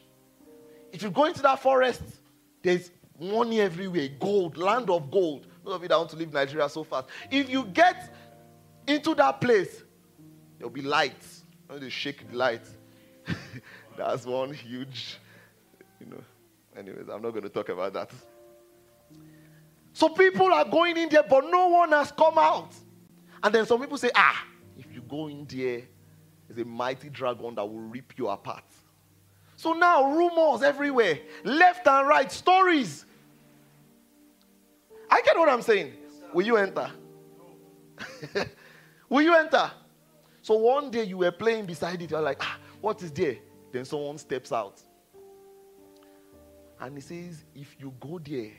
[0.93, 2.03] If you go into that forest,
[2.63, 2.91] there's
[3.21, 5.47] money everywhere gold, land of gold.
[5.65, 7.09] Those of you that want to leave Nigeria so fast.
[7.31, 8.15] If you get
[8.87, 9.85] into that place,
[10.59, 11.45] there'll be lights.
[11.67, 12.71] When they shake the lights,
[13.97, 15.19] that's one huge,
[16.01, 16.23] you know.
[16.77, 18.11] Anyways, I'm not going to talk about that.
[19.93, 22.73] So people are going in there, but no one has come out.
[23.43, 24.45] And then some people say, ah,
[24.79, 25.83] if you go in there,
[26.49, 28.65] is a mighty dragon that will rip you apart.
[29.57, 33.05] So now, rumors everywhere, left and right, stories.
[35.11, 35.95] I get what I'm saying.
[36.33, 36.91] Will you enter?
[39.09, 39.71] will you enter?
[40.43, 43.37] So one day you were playing beside it, you're like, ah, what is there?
[43.73, 44.81] Then someone steps out.
[46.81, 48.53] And he says, if you go there,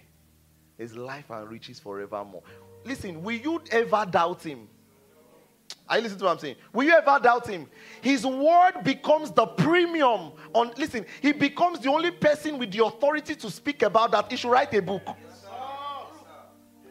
[0.78, 2.44] there's life and riches forevermore.
[2.84, 4.68] Listen, will you ever doubt him?
[5.90, 6.56] Are you listening to what I'm saying?
[6.72, 7.68] Will you ever doubt him?
[8.02, 13.34] His word becomes the premium on listen, he becomes the only person with the authority
[13.36, 14.30] to speak about that.
[14.30, 15.02] He should write a book.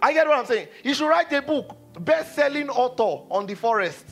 [0.02, 0.68] I get what I'm saying.
[0.82, 4.04] He should write a book, best-selling author on the forest.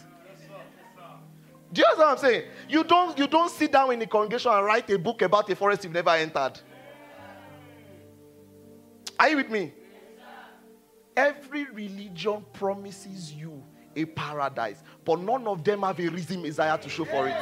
[1.72, 2.44] Do you understand what I'm saying?
[2.68, 5.56] You don't you don't sit down in the congregation and write a book about a
[5.56, 6.60] forest you've never entered.
[9.18, 9.72] Are you with me?
[11.16, 13.64] Every religion promises you
[13.96, 14.82] a paradise.
[15.04, 17.36] But none of them have a reason Messiah to show for it.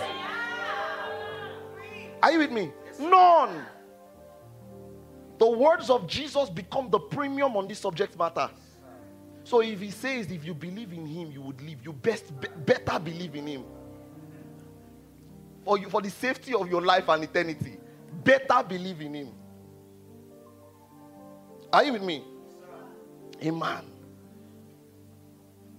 [2.22, 2.72] Are you with me?
[2.98, 3.66] None.
[5.38, 8.48] The words of Jesus become the premium on this subject matter.
[9.42, 12.48] So if he says, if you believe in him, you would live, you best be,
[12.64, 13.64] better believe in him.
[15.64, 17.76] For you, for the safety of your life and eternity,
[18.22, 19.28] better believe in him.
[21.72, 22.24] Are you with me?
[23.42, 23.93] Amen.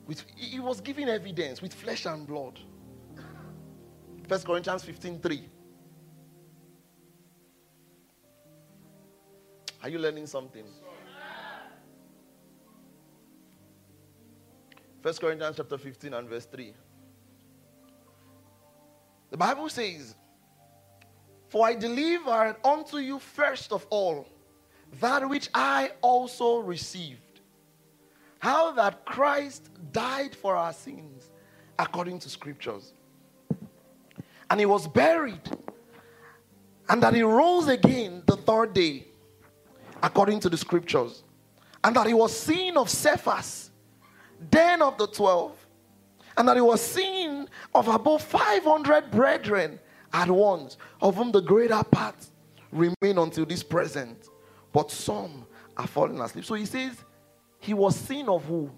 [0.06, 2.60] With, he was giving evidence with flesh and blood.
[4.28, 5.50] First Corinthians 15 3.
[9.84, 10.66] Are you learning something?
[15.02, 16.74] First Corinthians chapter 15 and verse 3.
[19.30, 20.16] The Bible says,
[21.50, 24.28] For I delivered unto you first of all
[25.00, 27.35] that which I also received.
[28.40, 31.30] How that Christ died for our sins
[31.78, 32.94] according to scriptures.
[34.50, 35.42] And he was buried.
[36.88, 39.06] And that he rose again the third day
[40.04, 41.24] according to the scriptures.
[41.84, 43.72] And that he was seen of Cephas,
[44.52, 45.56] then of the twelve.
[46.38, 49.80] And that he was seen of above 500 brethren
[50.14, 52.16] at once, of whom the greater part
[52.72, 54.30] remain until this present
[54.76, 55.46] but some
[55.78, 56.44] are fallen asleep.
[56.44, 56.98] So he says,
[57.66, 58.70] he was seen of who?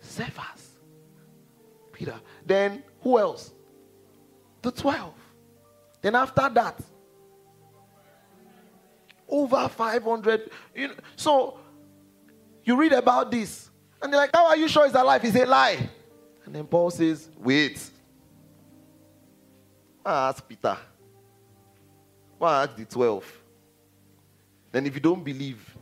[0.00, 0.78] Cephas.
[1.92, 2.20] Peter.
[2.44, 3.52] Then who else?
[4.60, 5.14] The 12.
[6.02, 6.80] Then after that,
[9.28, 10.50] over 500.
[10.74, 11.60] You know, so
[12.64, 13.70] you read about this,
[14.02, 15.22] and they're like, How are you sure he's alive?
[15.22, 15.88] He's a lie.
[16.44, 17.78] And then Paul says, Wait.
[20.04, 20.76] Ask Peter.
[22.36, 23.42] Why ask the 12?
[24.72, 25.77] Then if you don't believe,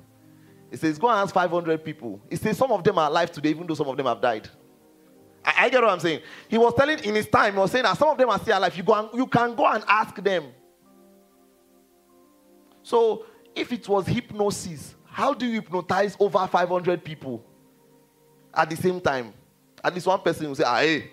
[0.77, 2.21] it says, go and ask 500 people.
[2.29, 4.47] He says some of them are alive today, even though some of them have died.
[5.43, 6.21] I, I get what I'm saying.
[6.49, 8.59] He was telling in his time, he was saying that some of them are still
[8.59, 8.77] alive.
[8.77, 10.53] You, go and, you can go and ask them.
[12.83, 13.25] So
[13.55, 17.43] if it was hypnosis, how do you hypnotize over 500 people
[18.53, 19.33] at the same time?
[19.83, 21.11] At least one person will say, ah, hey.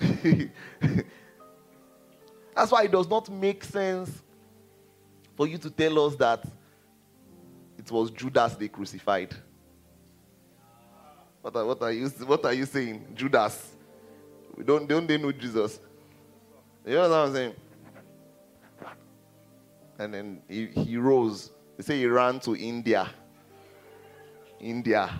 [2.56, 4.22] That's why it does not make sense
[5.36, 6.42] for you to tell us that
[7.90, 9.34] was Judas they crucified.
[11.42, 13.06] What are, what are, you, what are you saying?
[13.14, 13.72] Judas.
[14.56, 15.80] We don't, don't they know Jesus?
[16.86, 17.54] You know what I'm saying?
[19.98, 21.50] And then he, he rose.
[21.76, 23.08] They say he ran to India.
[24.58, 25.10] India.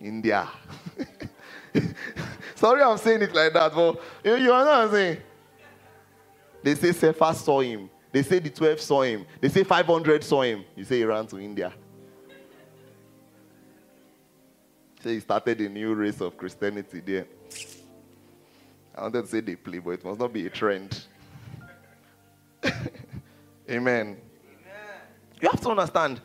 [0.00, 0.48] India.
[2.54, 5.18] Sorry I'm saying it like that, but you, you know what I'm saying?
[6.62, 7.90] They say Cephas saw him.
[8.12, 9.26] They say the 12 saw him.
[9.40, 10.64] They say 500 saw him.
[10.76, 11.72] You say he ran to India.
[15.02, 17.26] Say he started a new race of Christianity there.
[18.94, 21.06] I wanted to say they play, but it must not be a trend.
[22.64, 22.80] Amen.
[23.70, 24.16] Amen.
[25.40, 26.20] You have to understand.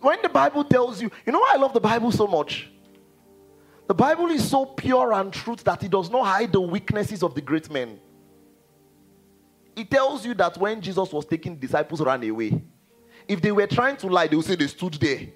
[0.00, 2.68] When the Bible tells you, you know why I love the Bible so much?
[3.86, 7.34] The Bible is so pure and truth that it does not hide the weaknesses of
[7.34, 7.98] the great men.
[9.74, 12.62] It tells you that when Jesus was taking disciples ran away.
[13.26, 15.28] If they were trying to lie, they would say they stood there.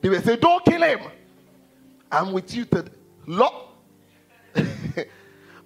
[0.00, 1.00] They would say, Don't kill him.
[2.10, 2.86] I'm with you to
[3.26, 3.52] Lord.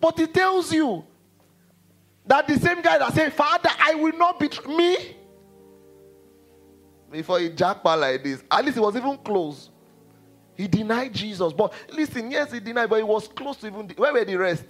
[0.01, 1.05] but it tells you
[2.27, 4.97] that the same guy that said, Father, I will not betray me.
[7.11, 9.71] Before he jackpot like this, at least he was even close.
[10.57, 11.53] He denied Jesus.
[11.53, 13.89] But listen, yes, he denied, but he was close to even.
[13.97, 14.65] Where were the rest?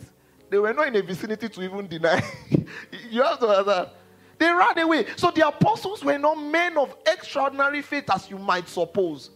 [0.50, 2.22] They were not in a vicinity to even deny.
[3.10, 3.90] you have to understand.
[4.38, 5.06] They ran away.
[5.16, 9.30] So the apostles were not men of extraordinary faith as you might suppose.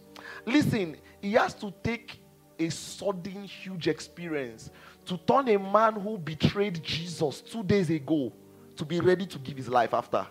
[0.45, 2.19] Listen, he has to take
[2.57, 4.69] a sudden, huge experience
[5.05, 8.31] to turn a man who betrayed Jesus two days ago
[8.77, 10.25] to be ready to give his life after.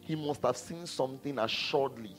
[0.00, 2.16] He must have seen something assuredly.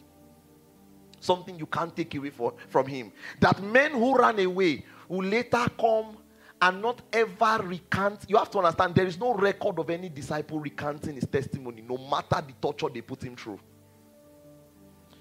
[1.19, 3.11] Something you can't take away for, from him.
[3.39, 6.17] That men who ran away will later come
[6.61, 8.25] and not ever recant.
[8.27, 11.97] You have to understand there is no record of any disciple recanting his testimony, no
[11.97, 13.59] matter the torture they put him through.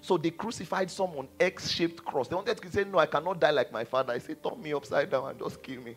[0.01, 2.27] So they crucified someone X shaped cross.
[2.27, 4.13] They wanted to say, No, I cannot die like my father.
[4.13, 5.95] I said, Turn me upside down and just kill me.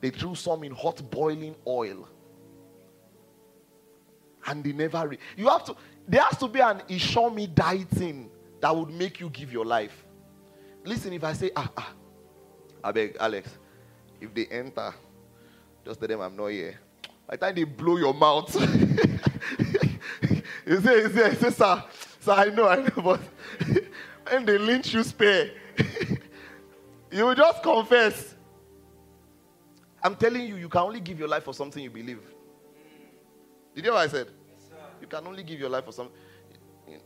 [0.00, 2.08] They threw some in hot boiling oil.
[4.46, 5.08] And they never.
[5.08, 5.76] Re- you have to.
[6.06, 10.04] There has to be an Ishomi dieting that would make you give your life.
[10.84, 11.92] Listen, if I say, ah, ah,
[12.84, 13.58] I beg, Alex,
[14.20, 14.94] if they enter,
[15.84, 16.78] just tell them I'm not here.
[17.26, 18.54] By the time they blow your mouth,
[20.66, 21.84] you say, you say, you say, sir,
[22.20, 23.20] sir, I know, I know, but
[24.30, 25.50] when they lynch you, spare.
[27.10, 28.34] you will just confess.
[30.02, 32.20] I'm telling you, you can only give your life for something you believe.
[33.74, 34.28] Did you hear what I said?
[34.28, 36.16] Yes, you can only give your life for something.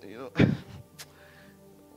[0.07, 0.31] You know,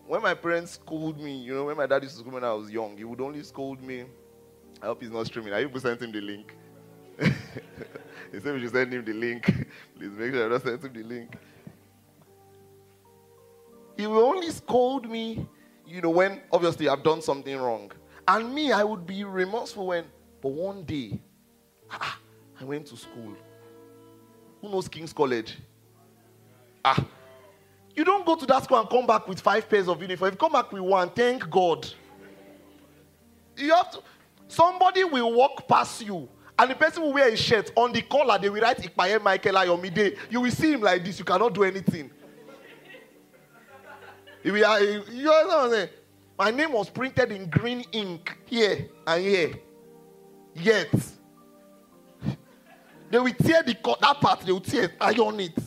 [0.08, 2.54] when my parents scolded me, you know, when my dad used to school when I
[2.54, 4.06] was young, he would only scold me
[4.84, 5.54] I hope he's not streaming.
[5.54, 6.54] I you sent him the link.
[7.18, 9.46] he said we should send him the link.
[9.98, 11.38] Please make sure I don't send him the link.
[13.96, 15.48] He will only scold me,
[15.88, 17.94] you know, when obviously I've done something wrong.
[18.28, 20.04] And me, I would be remorseful when,
[20.42, 21.18] but one day,
[21.90, 22.20] ah,
[22.60, 23.38] I went to school.
[24.60, 25.58] Who knows King's College?
[26.84, 27.06] Ah,
[27.96, 30.28] You don't go to that school and come back with five pairs of uniform.
[30.28, 31.88] If you come back with one, thank God.
[33.56, 34.00] You have to.
[34.54, 36.30] Somebody will walk past you,
[36.60, 38.38] and the person will wear a shirt on the collar.
[38.38, 40.16] They will write Ipaye Michael Ayomide.
[40.30, 41.18] You will see him like this.
[41.18, 42.12] You cannot do anything.
[44.44, 45.90] You, know uh, what I'm saying?
[46.38, 49.54] My name was printed in green ink here and here.
[50.54, 50.94] Yet,
[53.10, 54.42] they will tear the that part.
[54.42, 55.58] They will tear iron it.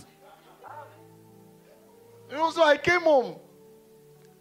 [2.31, 3.35] You know, so I came home,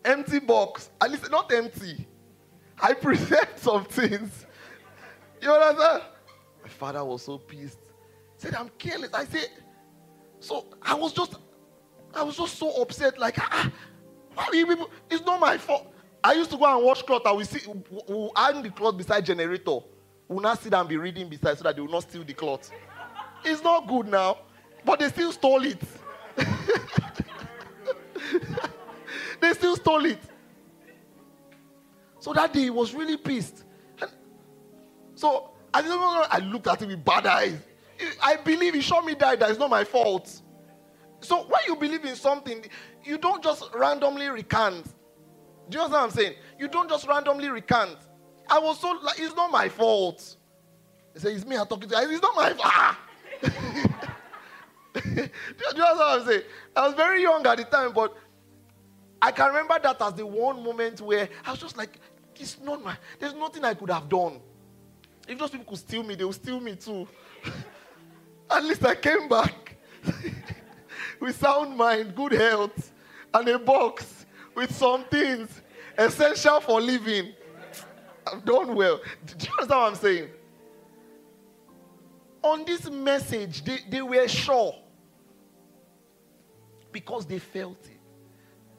[0.04, 0.92] empty box.
[1.02, 2.06] At least not empty.
[2.82, 4.46] I present some things.
[5.42, 6.04] You understand?
[6.64, 7.80] My father was so pissed.
[8.36, 9.14] He said, I'm careless.
[9.14, 9.50] I said,
[10.40, 11.36] so I was just,
[12.14, 13.18] I was just so upset.
[13.18, 13.72] Like, ah,
[14.34, 14.90] why you people?
[15.10, 15.94] It's not my fault.
[16.24, 17.22] I used to go and wash clothes.
[17.26, 17.62] I will see,
[18.08, 19.80] we'll hang the cloth beside generator.
[20.28, 22.72] We'll not sit and be reading beside so that they will not steal the cloth.
[23.44, 24.40] It's not good now,
[24.84, 25.80] but they still stole it.
[29.40, 30.20] they still stole it.
[32.26, 33.66] So that day he was really pissed.
[34.02, 34.10] And
[35.14, 36.26] so I know.
[36.28, 37.60] I looked at him with bad eyes.
[38.20, 39.40] I believe he showed me that.
[39.42, 40.42] That is not my fault.
[41.20, 42.66] So when you believe in something,
[43.04, 44.86] you don't just randomly recant.
[45.70, 46.34] Do you understand what I'm saying?
[46.58, 47.96] You don't just randomly recant.
[48.50, 50.36] I was so like, it's not my fault.
[51.14, 51.96] He said, It's me I'm talking to.
[51.96, 52.10] You.
[52.10, 52.96] It's not my fault.
[54.98, 55.02] Ah.
[55.04, 55.30] do you
[55.68, 56.42] understand what I'm saying?
[56.76, 58.18] I was very young at the time, but
[59.22, 62.00] I can remember that as the one moment where I was just like,
[62.40, 64.40] it's not my, there's nothing I could have done.
[65.28, 67.08] If those people could steal me, they would steal me too.
[68.50, 69.76] At least I came back
[71.20, 72.92] with sound mind, good health,
[73.34, 75.62] and a box with some things
[75.98, 77.34] essential for living.
[78.26, 79.00] I've done well.
[79.26, 80.30] Do you understand what I'm saying?
[82.44, 84.76] On this message, they, they were sure
[86.92, 88.00] because they felt it.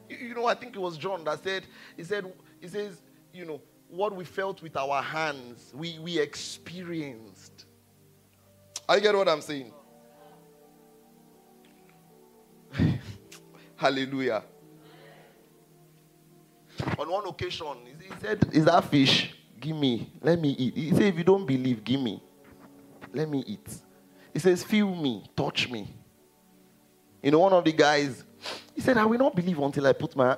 [0.09, 2.25] You, you know, I think it was John that said, he said,
[2.59, 3.01] he says,
[3.37, 7.65] you know, what we felt with our hands, we, we experienced.
[8.89, 9.71] I get what I'm saying.
[13.75, 14.43] Hallelujah.
[16.97, 17.67] On one occasion,
[17.99, 19.33] he said, Is that fish?
[19.59, 20.11] Give me.
[20.21, 20.75] Let me eat.
[20.75, 22.21] He said, If you don't believe, give me.
[23.13, 23.69] Let me eat.
[24.33, 25.93] He says, Feel me, touch me.
[27.21, 28.23] You know, one of the guys,
[28.73, 30.37] he said, I will not believe until I put my.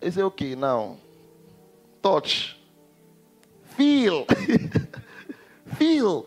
[0.00, 0.96] He said, Okay, now
[2.02, 2.56] touch,
[3.76, 4.26] feel,
[5.76, 6.26] feel.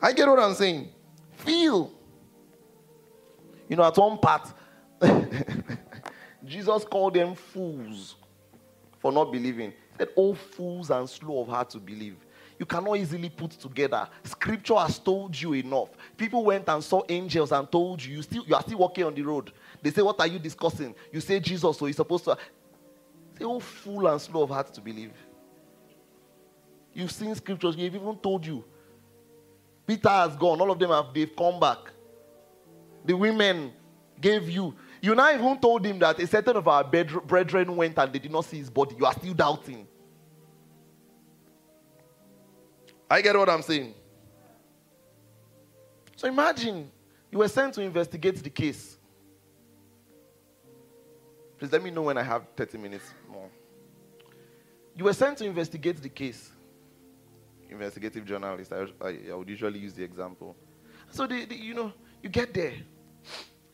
[0.00, 0.88] I get what I'm saying.
[1.32, 1.92] Feel.
[3.68, 4.52] You know, at one part,
[6.44, 8.16] Jesus called them fools
[8.98, 9.70] for not believing.
[9.70, 12.16] He said, Oh, fools and slow of heart to believe.
[12.58, 14.08] You cannot easily put together.
[14.24, 15.90] Scripture has told you enough.
[16.16, 19.14] People went and saw angels and told you, you, still, you are still walking on
[19.14, 19.52] the road.
[19.80, 20.94] They say, What are you discussing?
[21.12, 22.36] You say Jesus, so he's supposed to.
[23.40, 25.12] Oh, fool and slow of heart to believe.
[26.92, 28.64] You've seen scriptures, they've even told you.
[29.86, 31.78] Peter has gone, all of them have they've come back.
[33.04, 33.72] The women
[34.20, 34.74] gave you.
[35.00, 38.32] You now even told him that a certain of our brethren went and they did
[38.32, 38.96] not see his body.
[38.98, 39.86] You are still doubting.
[43.10, 43.94] I get what I'm saying.
[46.16, 46.90] So imagine
[47.30, 48.97] you were sent to investigate the case.
[51.58, 53.50] Please let me know when I have 30 minutes more.
[54.96, 56.52] You were sent to investigate the case.
[57.68, 60.56] Investigative journalist, I, I, I would usually use the example.
[61.10, 61.92] So, the, the, you know,
[62.22, 62.74] you get there.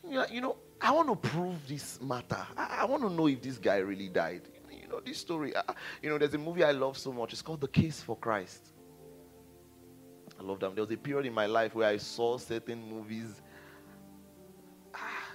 [0.08, 2.46] You, know, I want to prove this matter.
[2.56, 4.42] I, I, want to know if this guy really died.
[4.70, 5.56] You know, this story.
[5.56, 5.62] I,
[6.02, 7.32] you know, there's a movie I love so much.
[7.32, 8.72] It's called The Case for Christ.
[10.38, 10.74] I love them.
[10.74, 13.40] There was a period in my life where I saw certain movies.
[14.94, 15.28] Ah,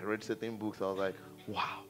[0.00, 0.80] I read certain books.
[0.80, 1.16] I was like,
[1.46, 1.85] wow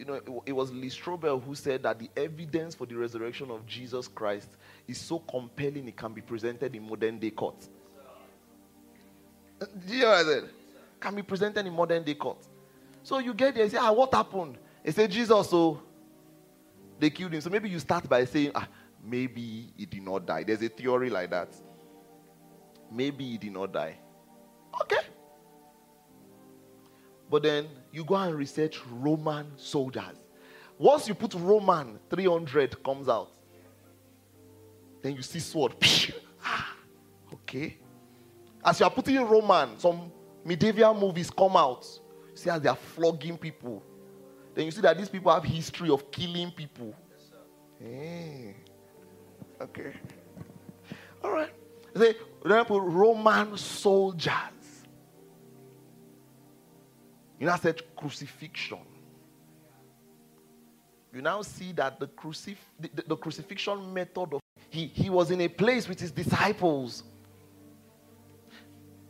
[0.00, 3.50] you know, it, it was Lee Strobel who said that the evidence for the resurrection
[3.50, 4.48] of Jesus Christ
[4.88, 7.68] is so compelling it can be presented in modern day courts.
[9.60, 10.50] Uh, do you know what I said?
[11.00, 12.38] Can be presented in modern day court.
[13.02, 14.56] So you get there, you say, ah, what happened?
[14.82, 15.82] They say, Jesus, so
[16.98, 17.42] they killed him.
[17.42, 18.66] So maybe you start by saying, ah,
[19.04, 20.44] maybe he did not die.
[20.44, 21.54] There's a theory like that.
[22.90, 23.98] Maybe he did not die.
[24.80, 25.00] Okay.
[27.30, 30.16] But then you go and research Roman soldiers.
[30.76, 33.30] Once you put Roman, 300 comes out.
[35.00, 35.74] Then you see sword.
[36.44, 36.74] ah,
[37.32, 37.76] okay.
[38.64, 40.10] As you are putting Roman, some
[40.44, 41.86] medieval movies come out.
[42.30, 43.82] You See as they are flogging people.
[44.54, 46.94] Then you see that these people have history of killing people.
[47.78, 48.54] Hey.
[49.60, 49.62] Eh.
[49.62, 49.92] Okay.
[51.22, 51.52] All right.
[51.94, 54.59] Put Roman soldiers.
[57.40, 58.78] You now said crucifixion.
[61.12, 65.32] You now see that the, crucif- the, the, the crucifixion method of he, he was
[65.32, 67.02] in a place with his disciples.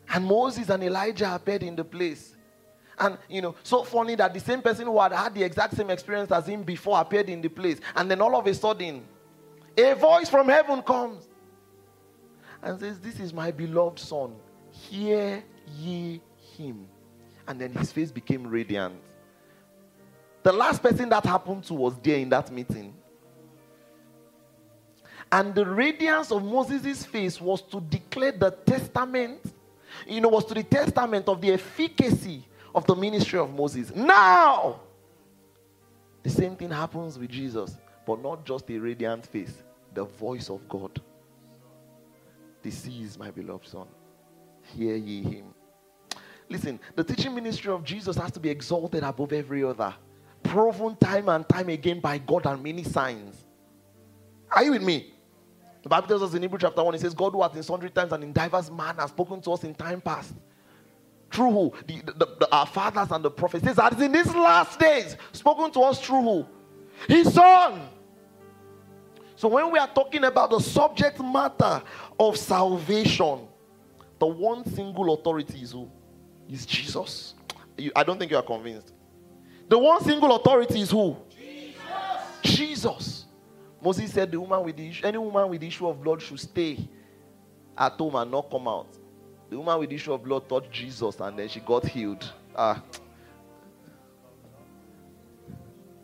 [0.09, 2.35] And Moses and Elijah appeared in the place.
[2.99, 5.91] And you know, so funny that the same person who had had the exact same
[5.91, 7.81] experience as him before appeared in the place.
[7.95, 9.05] And then all of a sudden,
[9.76, 11.28] a voice from heaven comes
[12.62, 14.35] and says, This is my beloved son.
[14.70, 16.20] Hear ye
[16.57, 16.87] him.
[17.51, 18.94] And then his face became radiant.
[20.44, 22.94] The last person that happened to was there in that meeting.
[25.32, 29.40] And the radiance of Moses' face was to declare the testament,
[30.07, 33.92] you know, was to the testament of the efficacy of the ministry of Moses.
[33.96, 34.78] Now,
[36.22, 37.76] the same thing happens with Jesus,
[38.07, 41.01] but not just a radiant face, the voice of God.
[42.62, 43.88] This is my beloved Son.
[44.62, 45.46] Hear ye him.
[46.51, 49.94] Listen, the teaching ministry of Jesus has to be exalted above every other,
[50.42, 53.46] proven time and time again by God and many signs.
[54.51, 55.14] Are you with me?
[55.84, 57.88] The Bible tells us in Hebrew chapter 1, it says, God who has in sundry
[57.88, 60.34] times and in diverse manners spoken to us in time past.
[61.30, 61.72] Through who?
[61.86, 63.64] The, the, the, our fathers and the prophets.
[63.64, 66.46] It says in these last days, spoken to us through who?
[67.07, 67.80] His son.
[69.36, 71.80] So when we are talking about the subject matter
[72.18, 73.46] of salvation,
[74.18, 75.88] the one single authority is who?
[76.51, 77.34] Is Jesus.
[77.78, 78.92] You, I don't think you are convinced.
[79.68, 81.16] The one single authority is who?
[81.38, 81.76] Jesus.
[82.42, 83.24] Jesus.
[83.80, 86.40] Moses said, "The woman with the issue, any woman with the issue of blood should
[86.40, 86.88] stay
[87.78, 88.88] at home and not come out."
[89.48, 92.30] The woman with the issue of blood touched Jesus, and then she got healed.
[92.55, 92.82] Ah.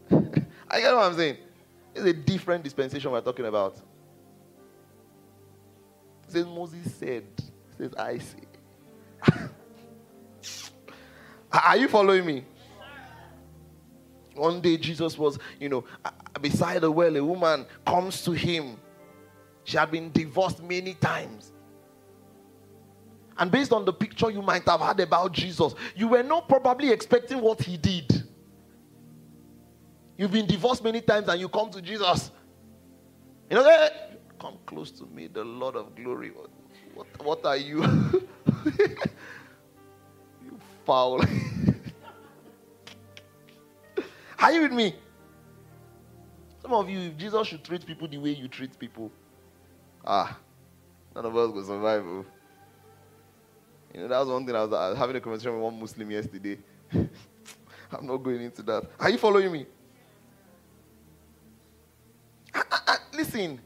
[0.11, 1.38] I get what I'm saying.
[1.94, 3.76] It's a different dispensation we're talking about.
[6.24, 7.24] It says Moses said,
[7.76, 8.44] says I say.
[11.64, 12.44] Are you following me?
[14.34, 15.84] One day Jesus was, you know,
[16.40, 17.16] beside the well.
[17.16, 18.76] A woman comes to him.
[19.64, 21.52] She had been divorced many times.
[23.38, 26.90] And based on the picture you might have had about Jesus, you were not probably
[26.90, 28.24] expecting what he did.
[30.16, 32.30] You've been divorced many times and you come to Jesus.
[33.50, 36.30] You know, hey, come close to me, the Lord of glory.
[36.30, 36.50] What,
[36.94, 37.82] what, what are you?
[40.87, 41.20] foul.
[44.39, 44.95] are you with me?
[46.62, 49.11] Some of you, Jesus should treat people the way you treat people.
[50.05, 50.39] Ah,
[51.14, 52.05] none of us will survive.
[52.07, 52.24] Oh.
[53.93, 55.78] You know, that was one thing I was, I was having a conversation with one
[55.80, 56.59] Muslim yesterday.
[56.93, 58.84] I'm not going into that.
[58.99, 59.66] Are you following me?
[62.55, 63.61] I, I, listen,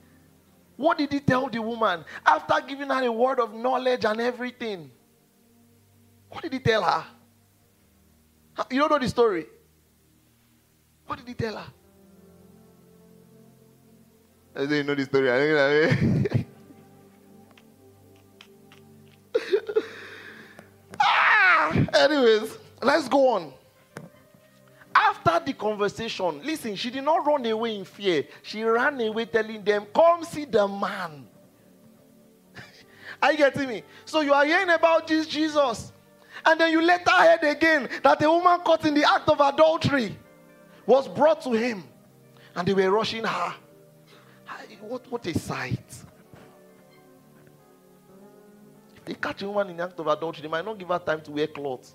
[0.76, 4.90] what did he tell the woman after giving her a word of knowledge and everything?
[6.30, 7.04] What did he tell her?
[8.70, 9.46] You don't know the story.
[11.06, 11.66] What did he tell her?
[14.54, 15.30] I didn't know the story.
[15.30, 15.38] I
[15.96, 16.46] mean.
[21.00, 21.72] ah!
[21.94, 23.52] Anyways, let's go on.
[24.94, 28.24] After the conversation, listen, she did not run away in fear.
[28.42, 31.26] She ran away telling them, Come see the man.
[33.22, 33.82] are you getting me?
[34.04, 35.92] So you are hearing about this Jesus.
[36.44, 40.16] And then you later heard again that a woman caught in the act of adultery
[40.86, 41.84] was brought to him.
[42.54, 43.54] And they were rushing her.
[44.80, 45.94] What, what a sight.
[49.04, 51.20] They catch a woman in the act of adultery, they might not give her time
[51.22, 51.94] to wear clothes.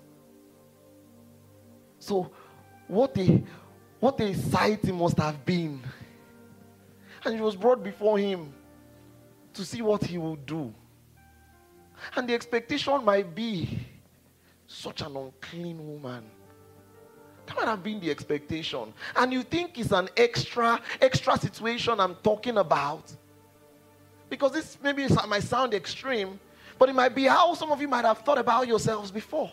[1.98, 2.30] So,
[2.88, 3.42] what a
[3.98, 5.82] what a sight it must have been.
[7.24, 8.52] And she was brought before him
[9.54, 10.72] to see what he would do.
[12.14, 13.78] And the expectation might be
[14.66, 16.24] such an unclean woman.
[17.46, 18.92] That might have been the expectation.
[19.14, 23.12] And you think it's an extra, extra situation I'm talking about.
[24.28, 26.40] Because this maybe might sound extreme,
[26.78, 29.50] but it might be how some of you might have thought about yourselves before.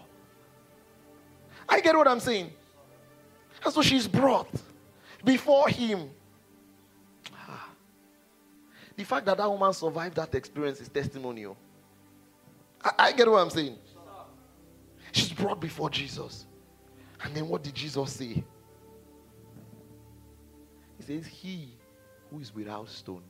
[1.69, 2.51] I get what I'm saying.
[3.63, 4.49] And so she's brought
[5.23, 6.09] before him.
[7.33, 7.69] Ah.
[8.97, 11.55] The fact that that woman survived that experience is testimonial.
[12.83, 13.77] I, I get what I'm saying.
[15.13, 16.47] She's brought before Jesus.
[17.23, 18.43] And then what did Jesus say?
[20.97, 21.77] He says, He
[22.29, 23.23] who is without stone,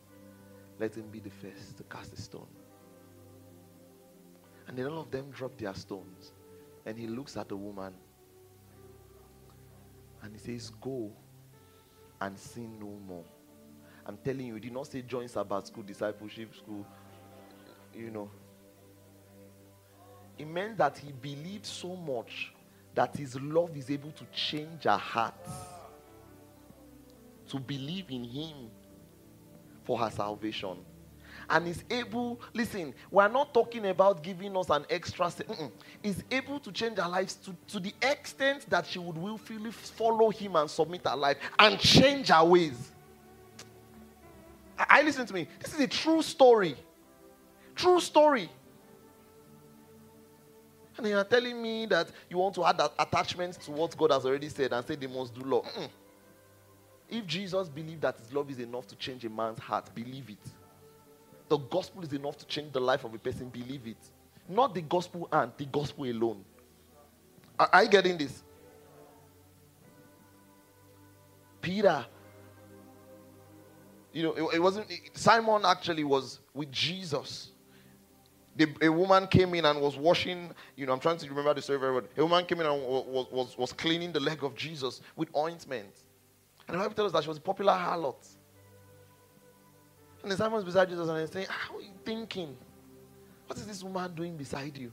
[0.80, 2.48] let him be the first to cast a stone.
[4.68, 6.32] And then all of them drop their stones.
[6.86, 7.94] And he looks at the woman
[10.22, 11.12] and he says, Go
[12.22, 13.26] and sin no more.
[14.06, 16.86] I'm telling you, he did not say join Sabbath school, discipleship school,
[17.94, 18.30] you know.
[20.38, 22.52] It meant that he believed so much
[22.96, 25.34] that his love is able to change her heart
[27.50, 28.70] to believe in him
[29.84, 30.78] for her salvation.
[31.50, 35.32] And is able, listen, we're not talking about giving us an extra,
[36.02, 40.30] is able to change our lives to, to the extent that she would willfully follow
[40.30, 42.92] him and submit her life and change her ways.
[44.80, 45.48] I, I listen to me.
[45.60, 46.76] This is a true story.
[47.76, 48.50] True story.
[50.98, 54.26] And you are telling me that you want to add attachment to what God has
[54.26, 55.64] already said and say they must do law.
[55.64, 55.89] Mm-mm.
[57.10, 60.52] If Jesus believed that his love is enough to change a man's heart, believe it.
[61.50, 63.98] The gospel is enough to change the life of a person, believe it.
[64.48, 66.44] Not the gospel and the gospel alone.
[67.60, 68.44] Are, are you getting this?
[71.62, 72.06] Peter,
[74.12, 77.53] you know, it, it wasn't, it, Simon actually was with Jesus
[78.56, 81.62] the, a woman came in and was washing, you know, I'm trying to remember the
[81.62, 82.04] story very well.
[82.16, 85.93] A woman came in and was, was, was cleaning the leg of Jesus with ointment.
[86.68, 88.28] And the Bible tells us that she was a popular harlot.
[90.22, 92.56] And the Simon's beside Jesus and he's saying, How are you thinking?
[93.47, 94.91] What is this woman doing beside you?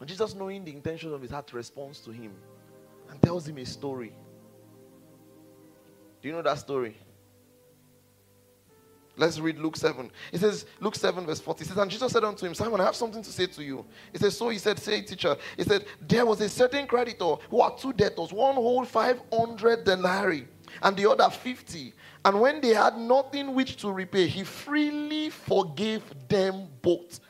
[0.00, 2.32] And Jesus, knowing the intention of his heart, responds to him
[3.10, 4.12] and tells him a story.
[6.20, 6.96] Do you know that story?
[9.16, 10.10] Let's read Luke 7.
[10.32, 11.62] It says, Luke 7, verse 40.
[11.62, 13.84] It says, And Jesus said unto him, Simon, I have something to say to you.
[14.12, 15.36] He says, So he said, Say, teacher.
[15.56, 20.48] He said, There was a certain creditor who had two debtors, one hold 500 denarii,
[20.82, 21.92] and the other 50.
[22.24, 27.20] And when they had nothing which to repay, he freely forgave them both.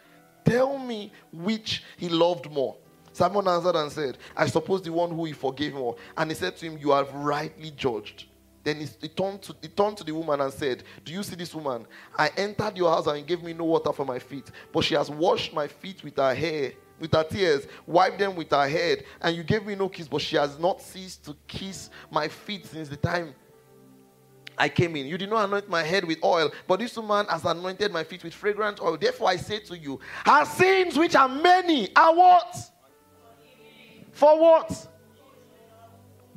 [0.44, 2.76] Tell me which he loved more.
[3.12, 5.96] Simon answered and said, I suppose the one who he forgave more.
[6.16, 8.26] And he said to him, You have rightly judged.
[8.64, 11.36] Then he, he, turned to, he turned to the woman and said, Do you see
[11.36, 11.86] this woman?
[12.16, 14.94] I entered your house and you gave me no water for my feet, but she
[14.94, 19.04] has washed my feet with her hair, with her tears, wiped them with her head,
[19.20, 22.64] and you gave me no kiss, but she has not ceased to kiss my feet
[22.64, 23.34] since the time
[24.56, 25.06] I came in.
[25.06, 28.24] You did not anoint my head with oil, but this woman has anointed my feet
[28.24, 28.96] with fragrant oil.
[28.96, 32.56] Therefore, I say to you, her sins, which are many, are what?
[34.12, 34.88] For what?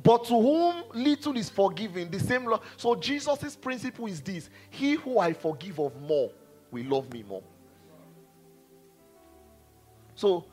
[0.02, 2.60] But to whom little is forgiven, the same law.
[2.76, 6.30] So Jesus' principle is this He who I forgive of more
[6.70, 7.42] will love me more.
[10.14, 10.44] So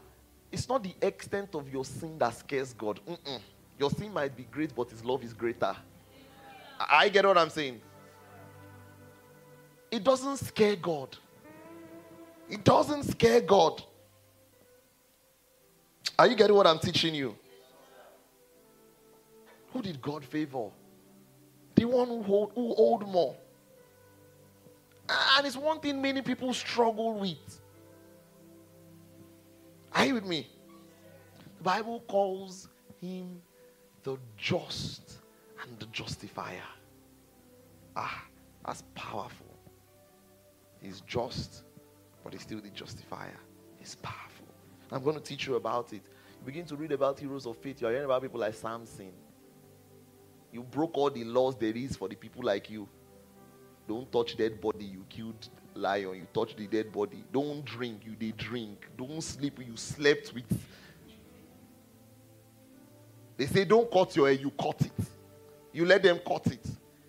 [0.52, 3.00] it's not the extent of your sin that scares God.
[3.08, 3.40] Mm-mm.
[3.78, 5.76] Your sin might be great, but his love is greater.
[6.80, 7.82] I get what I'm saying.
[9.92, 11.18] It doesn't scare God.
[12.50, 13.82] It doesn't scare God.
[16.18, 17.36] Are you getting what I'm teaching you?
[19.76, 20.70] Who did God favor?
[21.76, 23.36] The one who hold, who hold more.
[25.10, 27.60] And it's one thing many people struggle with.
[29.92, 30.48] Are you with me?
[31.58, 32.70] The Bible calls
[33.02, 33.42] him
[34.04, 35.18] the just
[35.62, 36.64] and the justifier.
[37.98, 38.24] Ah,
[38.66, 39.58] that's powerful.
[40.82, 41.64] He's just,
[42.24, 43.38] but he's still the justifier.
[43.76, 44.48] He's powerful.
[44.90, 46.04] I'm going to teach you about it.
[46.40, 47.82] You begin to read about heroes of faith.
[47.82, 49.12] You're hearing about people like Samson.
[50.56, 52.88] You broke all the laws there is for the people like you.
[53.90, 54.86] Don't touch dead body.
[54.86, 56.16] You killed lion.
[56.16, 57.26] You touch the dead body.
[57.34, 58.04] Don't drink.
[58.06, 58.88] You did drink.
[58.98, 59.60] Don't sleep.
[59.60, 60.46] You slept with.
[63.36, 64.40] They say don't cut your hair.
[64.40, 65.06] You cut it.
[65.74, 66.66] You let them cut it.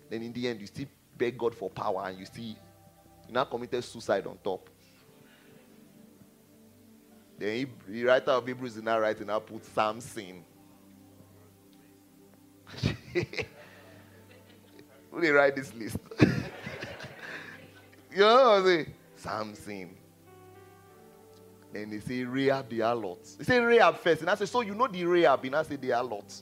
[0.09, 0.87] Then in the end, you still
[1.17, 4.69] beg God for power and you see you now committed suicide on top.
[7.39, 10.43] Then he, the writer of Hebrews is now writing, now put Samson.
[15.11, 15.97] Who they write this list?
[18.11, 18.93] you know what I'm saying?
[19.15, 19.97] Samson.
[21.73, 23.37] Then they say Rahab the harlot.
[23.37, 24.21] They say Rahab first.
[24.21, 25.43] And I say, so you know the Rahab.
[25.45, 26.41] And I say the harlot.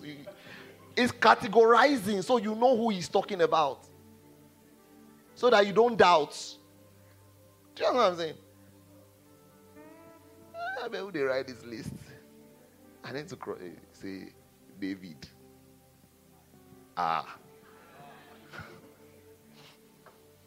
[0.95, 3.87] It's categorizing so you know who he's talking about.
[5.35, 6.37] So that you don't doubt.
[7.75, 8.35] Do you know what I'm saying?
[10.55, 11.91] Ah, I bet who they write this list.
[13.03, 14.29] I need to eh, say
[14.79, 15.27] David.
[16.97, 17.37] Ah.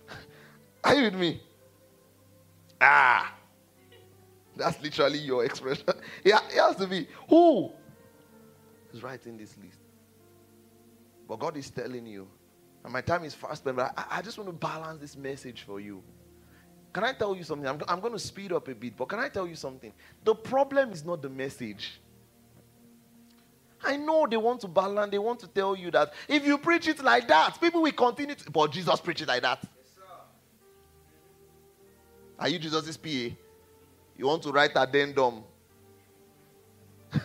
[0.84, 1.40] Are you with me?
[2.80, 3.34] Ah.
[4.56, 5.84] That's literally your expression.
[6.24, 7.70] Yeah, it has to be who
[8.92, 9.78] is writing this list.
[11.28, 12.26] But God is telling you,
[12.82, 15.78] and my time is fast, but I, I just want to balance this message for
[15.78, 16.02] you.
[16.92, 17.68] Can I tell you something?
[17.68, 19.92] I'm, I'm going to speed up a bit, but can I tell you something?
[20.24, 22.00] The problem is not the message.
[23.84, 26.88] I know they want to balance, they want to tell you that if you preach
[26.88, 28.50] it like that, people will continue to.
[28.50, 29.60] But Jesus preached it like that.
[29.62, 30.04] Yes,
[32.38, 33.08] Are you Jesus' PA?
[33.08, 35.44] You want to write addendum?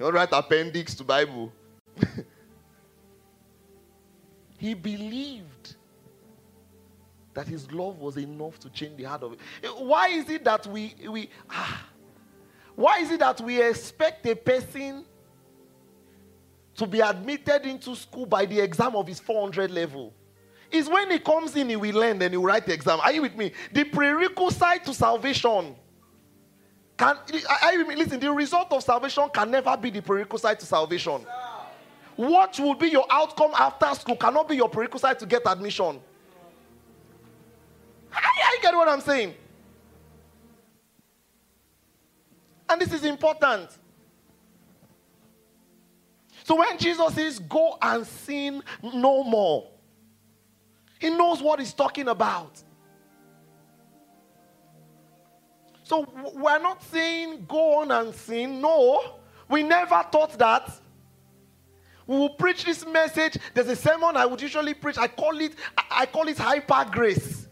[0.00, 1.52] You want to write appendix to Bible.
[4.56, 5.76] he believed
[7.34, 9.40] that his love was enough to change the heart of it.
[9.76, 11.84] Why is it that we we ah,
[12.74, 15.04] why is it that we expect a person
[16.80, 20.12] to be admitted into school by the exam of his 400 level?
[20.70, 23.00] Is when he comes in, he will learn, and he will write the exam.
[23.00, 23.52] Are you with me?
[23.72, 25.76] The prerequisite to salvation
[27.00, 27.16] can
[27.48, 28.20] I, I listen?
[28.20, 31.24] The result of salvation can never be the prerequisite to salvation.
[32.14, 35.98] What will be your outcome after school cannot be your prerequisite to get admission.
[38.12, 39.34] I, I get what I'm saying.
[42.68, 43.70] And this is important.
[46.50, 49.70] So when Jesus says, Go and sin no more,
[50.98, 52.60] he knows what he's talking about.
[55.84, 58.60] So we're not saying go on and sin.
[58.60, 60.76] No, we never thought that.
[62.04, 63.38] We will preach this message.
[63.54, 64.98] There's a sermon I would usually preach.
[64.98, 65.54] I call it
[65.88, 67.46] I call it hyper grace.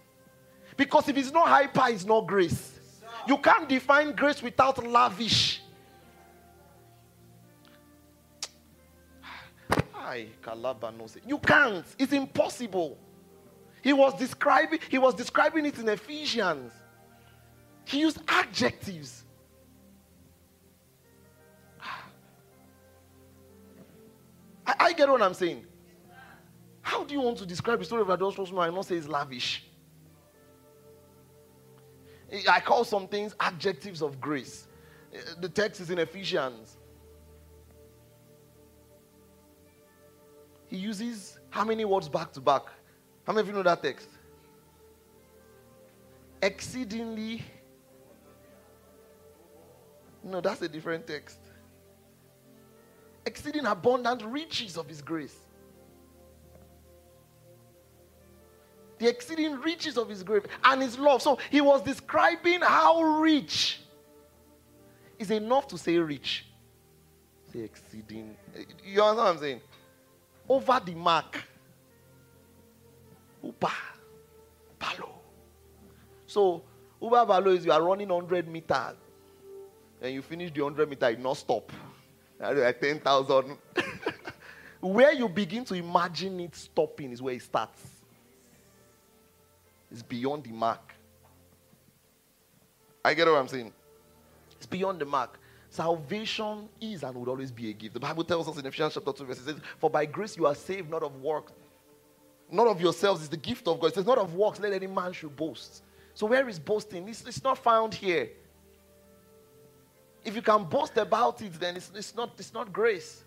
[0.77, 2.81] Because if it's not hyper, it's not grace.
[3.29, 5.58] You can't define grace without lavish.
[11.27, 11.85] You can't.
[11.99, 12.99] It's impossible.
[13.83, 16.73] He was describing, he was describing it in Ephesians.
[17.85, 19.25] He used adjectives.
[21.81, 22.05] Ah.
[24.67, 25.65] I, I, get what I'm saying.
[26.83, 29.09] How do you want to describe the story of adulterous man and not say it's
[29.09, 29.65] lavish?
[32.49, 34.67] I call some things adjectives of grace.
[35.41, 36.78] The text is in Ephesians.
[40.69, 42.63] He uses how many words back to back?
[43.27, 44.09] How many of you know that text?
[46.43, 47.43] Exceedingly.
[50.23, 51.39] No, that's a different text.
[53.27, 55.37] Exceeding abundant riches of his grace.
[58.99, 61.23] the exceeding riches of his grace and his love.
[61.23, 63.81] So he was describing how rich
[65.19, 66.47] is enough to say rich.
[67.53, 68.37] Say exceeding.
[68.85, 69.61] You understand what I'm saying?
[70.49, 71.43] Over the mark.
[73.43, 73.69] Uber.
[74.81, 75.11] Balo.
[76.27, 76.63] So
[77.01, 78.97] Uber Balo is you are running 100 meters
[80.01, 81.73] and you finish the 100 meter, you not stop.
[82.39, 83.59] Like 10,000.
[84.81, 87.83] where you begin to imagine it stopping is where it starts
[89.91, 90.95] It's beyond the mark.
[93.05, 93.73] I get what I'm saying.
[94.57, 95.39] It's beyond the mark.
[95.79, 97.95] Salvation is and would always be a gift.
[97.95, 100.55] The Bible tells us in Ephesians chapter 2, verse 6, For by grace you are
[100.57, 101.53] saved, not of works,
[102.51, 103.87] not of yourselves, is the gift of God.
[103.87, 105.85] It says, Not of works, let any man should boast.
[106.15, 107.09] So where is boasting?
[107.09, 108.29] It's, it's not found here.
[110.25, 113.23] If you can boast about it, then it's, it's, not, it's not grace.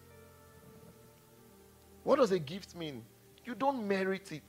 [2.03, 3.01] What does a gift mean?
[3.45, 4.43] You don't merit it.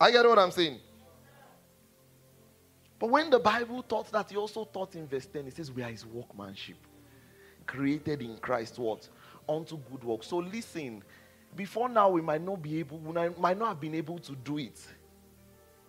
[0.00, 0.78] I get what I'm saying.
[3.02, 5.82] But when the Bible taught that, he also taught in verse 10, it says, We
[5.82, 6.76] are his workmanship,
[7.66, 9.08] created in Christ, what?
[9.48, 10.22] Unto good work.
[10.22, 11.02] So listen,
[11.56, 14.58] before now we might not be able, we might not have been able to do
[14.58, 14.80] it.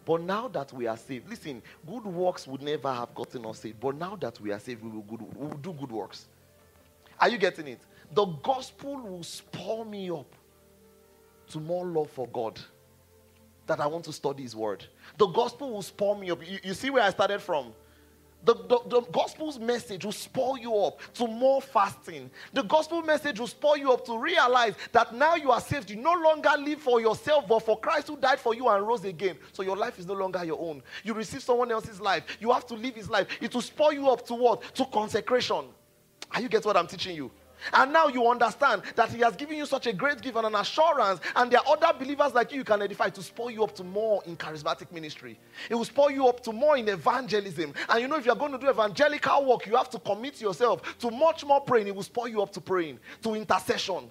[0.03, 3.79] But now that we are saved, listen, good works would never have gotten us saved.
[3.79, 6.25] But now that we are saved, we will, good, we will do good works.
[7.19, 7.81] Are you getting it?
[8.11, 10.35] The gospel will spur me up
[11.49, 12.59] to more love for God
[13.67, 14.85] that I want to study His Word.
[15.17, 16.47] The gospel will spur me up.
[16.47, 17.73] You, you see where I started from?
[18.45, 22.29] The, the, the, gospel's message will spur you up to more fasting.
[22.51, 25.89] The gospel message will spur you up to realize that now you are saved.
[25.89, 29.05] You no longer live for yourself, but for Christ who died for you and rose
[29.05, 29.37] again.
[29.53, 30.83] So your life is no longer your own.
[31.05, 32.25] You receive someone else's life.
[32.41, 33.27] You have to live his life.
[33.39, 34.75] It will spur you up to what?
[34.75, 35.63] To consecration.
[36.31, 37.31] Are you get what I'm teaching you?
[37.71, 40.55] And now you understand that He has given you such a great gift and an
[40.55, 43.75] assurance, and there are other believers like you you can edify to spur you up
[43.75, 45.37] to more in charismatic ministry.
[45.69, 47.73] It will spur you up to more in evangelism.
[47.89, 50.97] And you know, if you're going to do evangelical work, you have to commit yourself
[50.99, 51.87] to much more praying.
[51.87, 54.09] It will spur you up to praying, to intercession.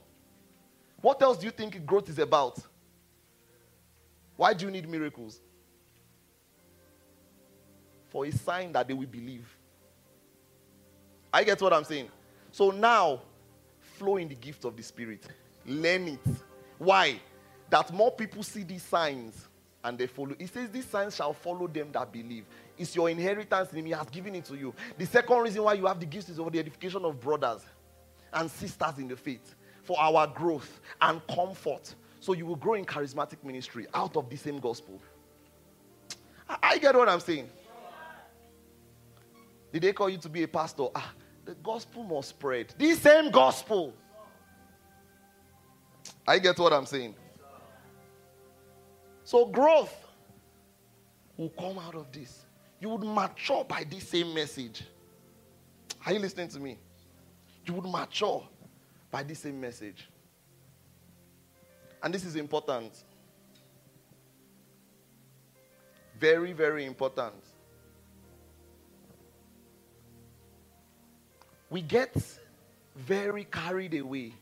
[1.00, 2.58] What else do you think growth is about?
[4.36, 5.40] Why do you need miracles?
[8.10, 9.48] For a sign that they will believe.
[11.32, 12.08] I get what I'm saying.
[12.50, 13.22] So now,
[14.02, 15.24] flow in the gift of the Spirit.
[15.64, 16.26] Learn it.
[16.78, 17.20] Why?
[17.70, 19.48] That more people see these signs
[19.84, 20.34] and they follow.
[20.38, 22.44] He says, These signs shall follow them that believe.
[22.76, 23.86] It's your inheritance in Him.
[23.86, 24.74] He has given it to you.
[24.98, 27.64] The second reason why you have the gifts is over the edification of brothers
[28.32, 29.54] and sisters in the faith
[29.84, 31.94] for our growth and comfort.
[32.18, 35.00] So you will grow in charismatic ministry out of the same gospel.
[36.48, 37.48] I, I get what I'm saying.
[39.72, 40.88] Did they call you to be a pastor?
[40.94, 41.12] Ah,
[41.44, 42.74] the gospel must spread.
[42.78, 43.94] The same gospel.
[46.26, 47.14] I get what I'm saying.
[49.24, 49.94] So growth
[51.36, 52.44] will come out of this.
[52.80, 54.82] You would mature by this same message.
[56.04, 56.78] Are you listening to me?
[57.64, 58.46] You would mature
[59.10, 60.08] by this same message.
[62.02, 63.04] And this is important.
[66.18, 67.34] Very, very important.
[71.72, 72.14] We get
[72.94, 74.34] very carried away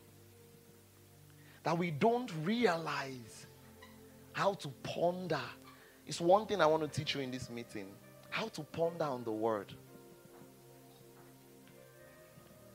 [1.63, 3.47] that we don't realize
[4.33, 5.41] how to ponder.
[6.09, 7.87] It's one thing I want to teach you in this meeting
[8.31, 9.73] how to ponder on the word.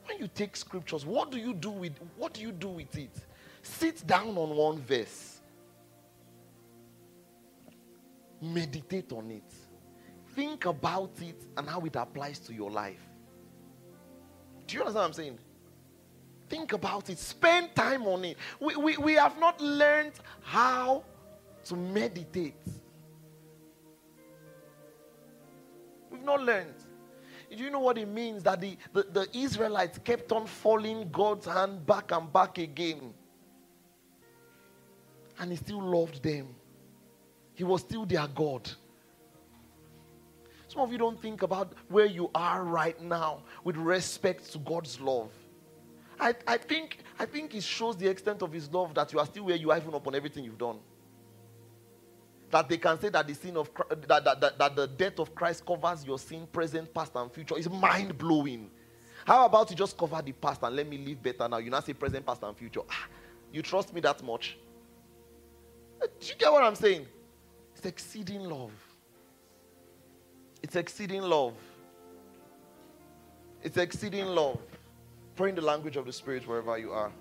[0.06, 3.14] When you take scriptures, what do you do with what do you do with it?
[3.60, 5.42] Sit down on one verse.
[8.40, 9.52] Meditate on it.
[10.34, 13.05] Think about it and how it applies to your life.
[14.66, 15.38] Do you understand what I'm saying?
[16.48, 17.18] Think about it.
[17.18, 18.36] Spend time on it.
[18.60, 20.12] We, we, we have not learned
[20.42, 21.04] how
[21.64, 22.54] to meditate.
[26.10, 26.74] We've not learned.
[27.50, 31.46] Do you know what it means that the, the, the Israelites kept on falling God's
[31.46, 33.14] hand back and back again?
[35.38, 36.54] And He still loved them,
[37.54, 38.68] He was still their God.
[40.76, 45.00] Some of you don't think about where you are right now with respect to God's
[45.00, 45.30] love.
[46.20, 49.24] I, I, think, I think it shows the extent of His love that you are
[49.24, 50.76] still where you are, even upon everything you've done
[52.50, 53.70] that they can say that the sin of
[54.06, 57.56] that, that, that, that the death of Christ covers your sin, present, past, and future
[57.56, 58.70] is mind blowing.
[59.26, 61.56] How about you just cover the past and let me live better now?
[61.56, 62.82] You now say present, past, and future.
[62.88, 63.06] Ah,
[63.50, 64.58] you trust me that much?
[66.00, 67.06] Do you get what I'm saying?
[67.74, 68.72] It's exceeding love.
[70.62, 71.54] It's exceeding love.
[73.62, 74.58] It's exceeding love.
[75.34, 77.12] Pray in the language of the Spirit wherever you are.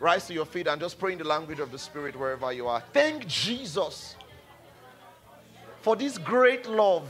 [0.00, 2.66] Rise to your feet and just pray in the language of the Spirit wherever you
[2.66, 2.82] are.
[2.92, 4.16] Thank Jesus
[5.80, 7.08] for this great love.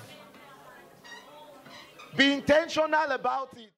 [2.17, 3.71] Be intentional about it.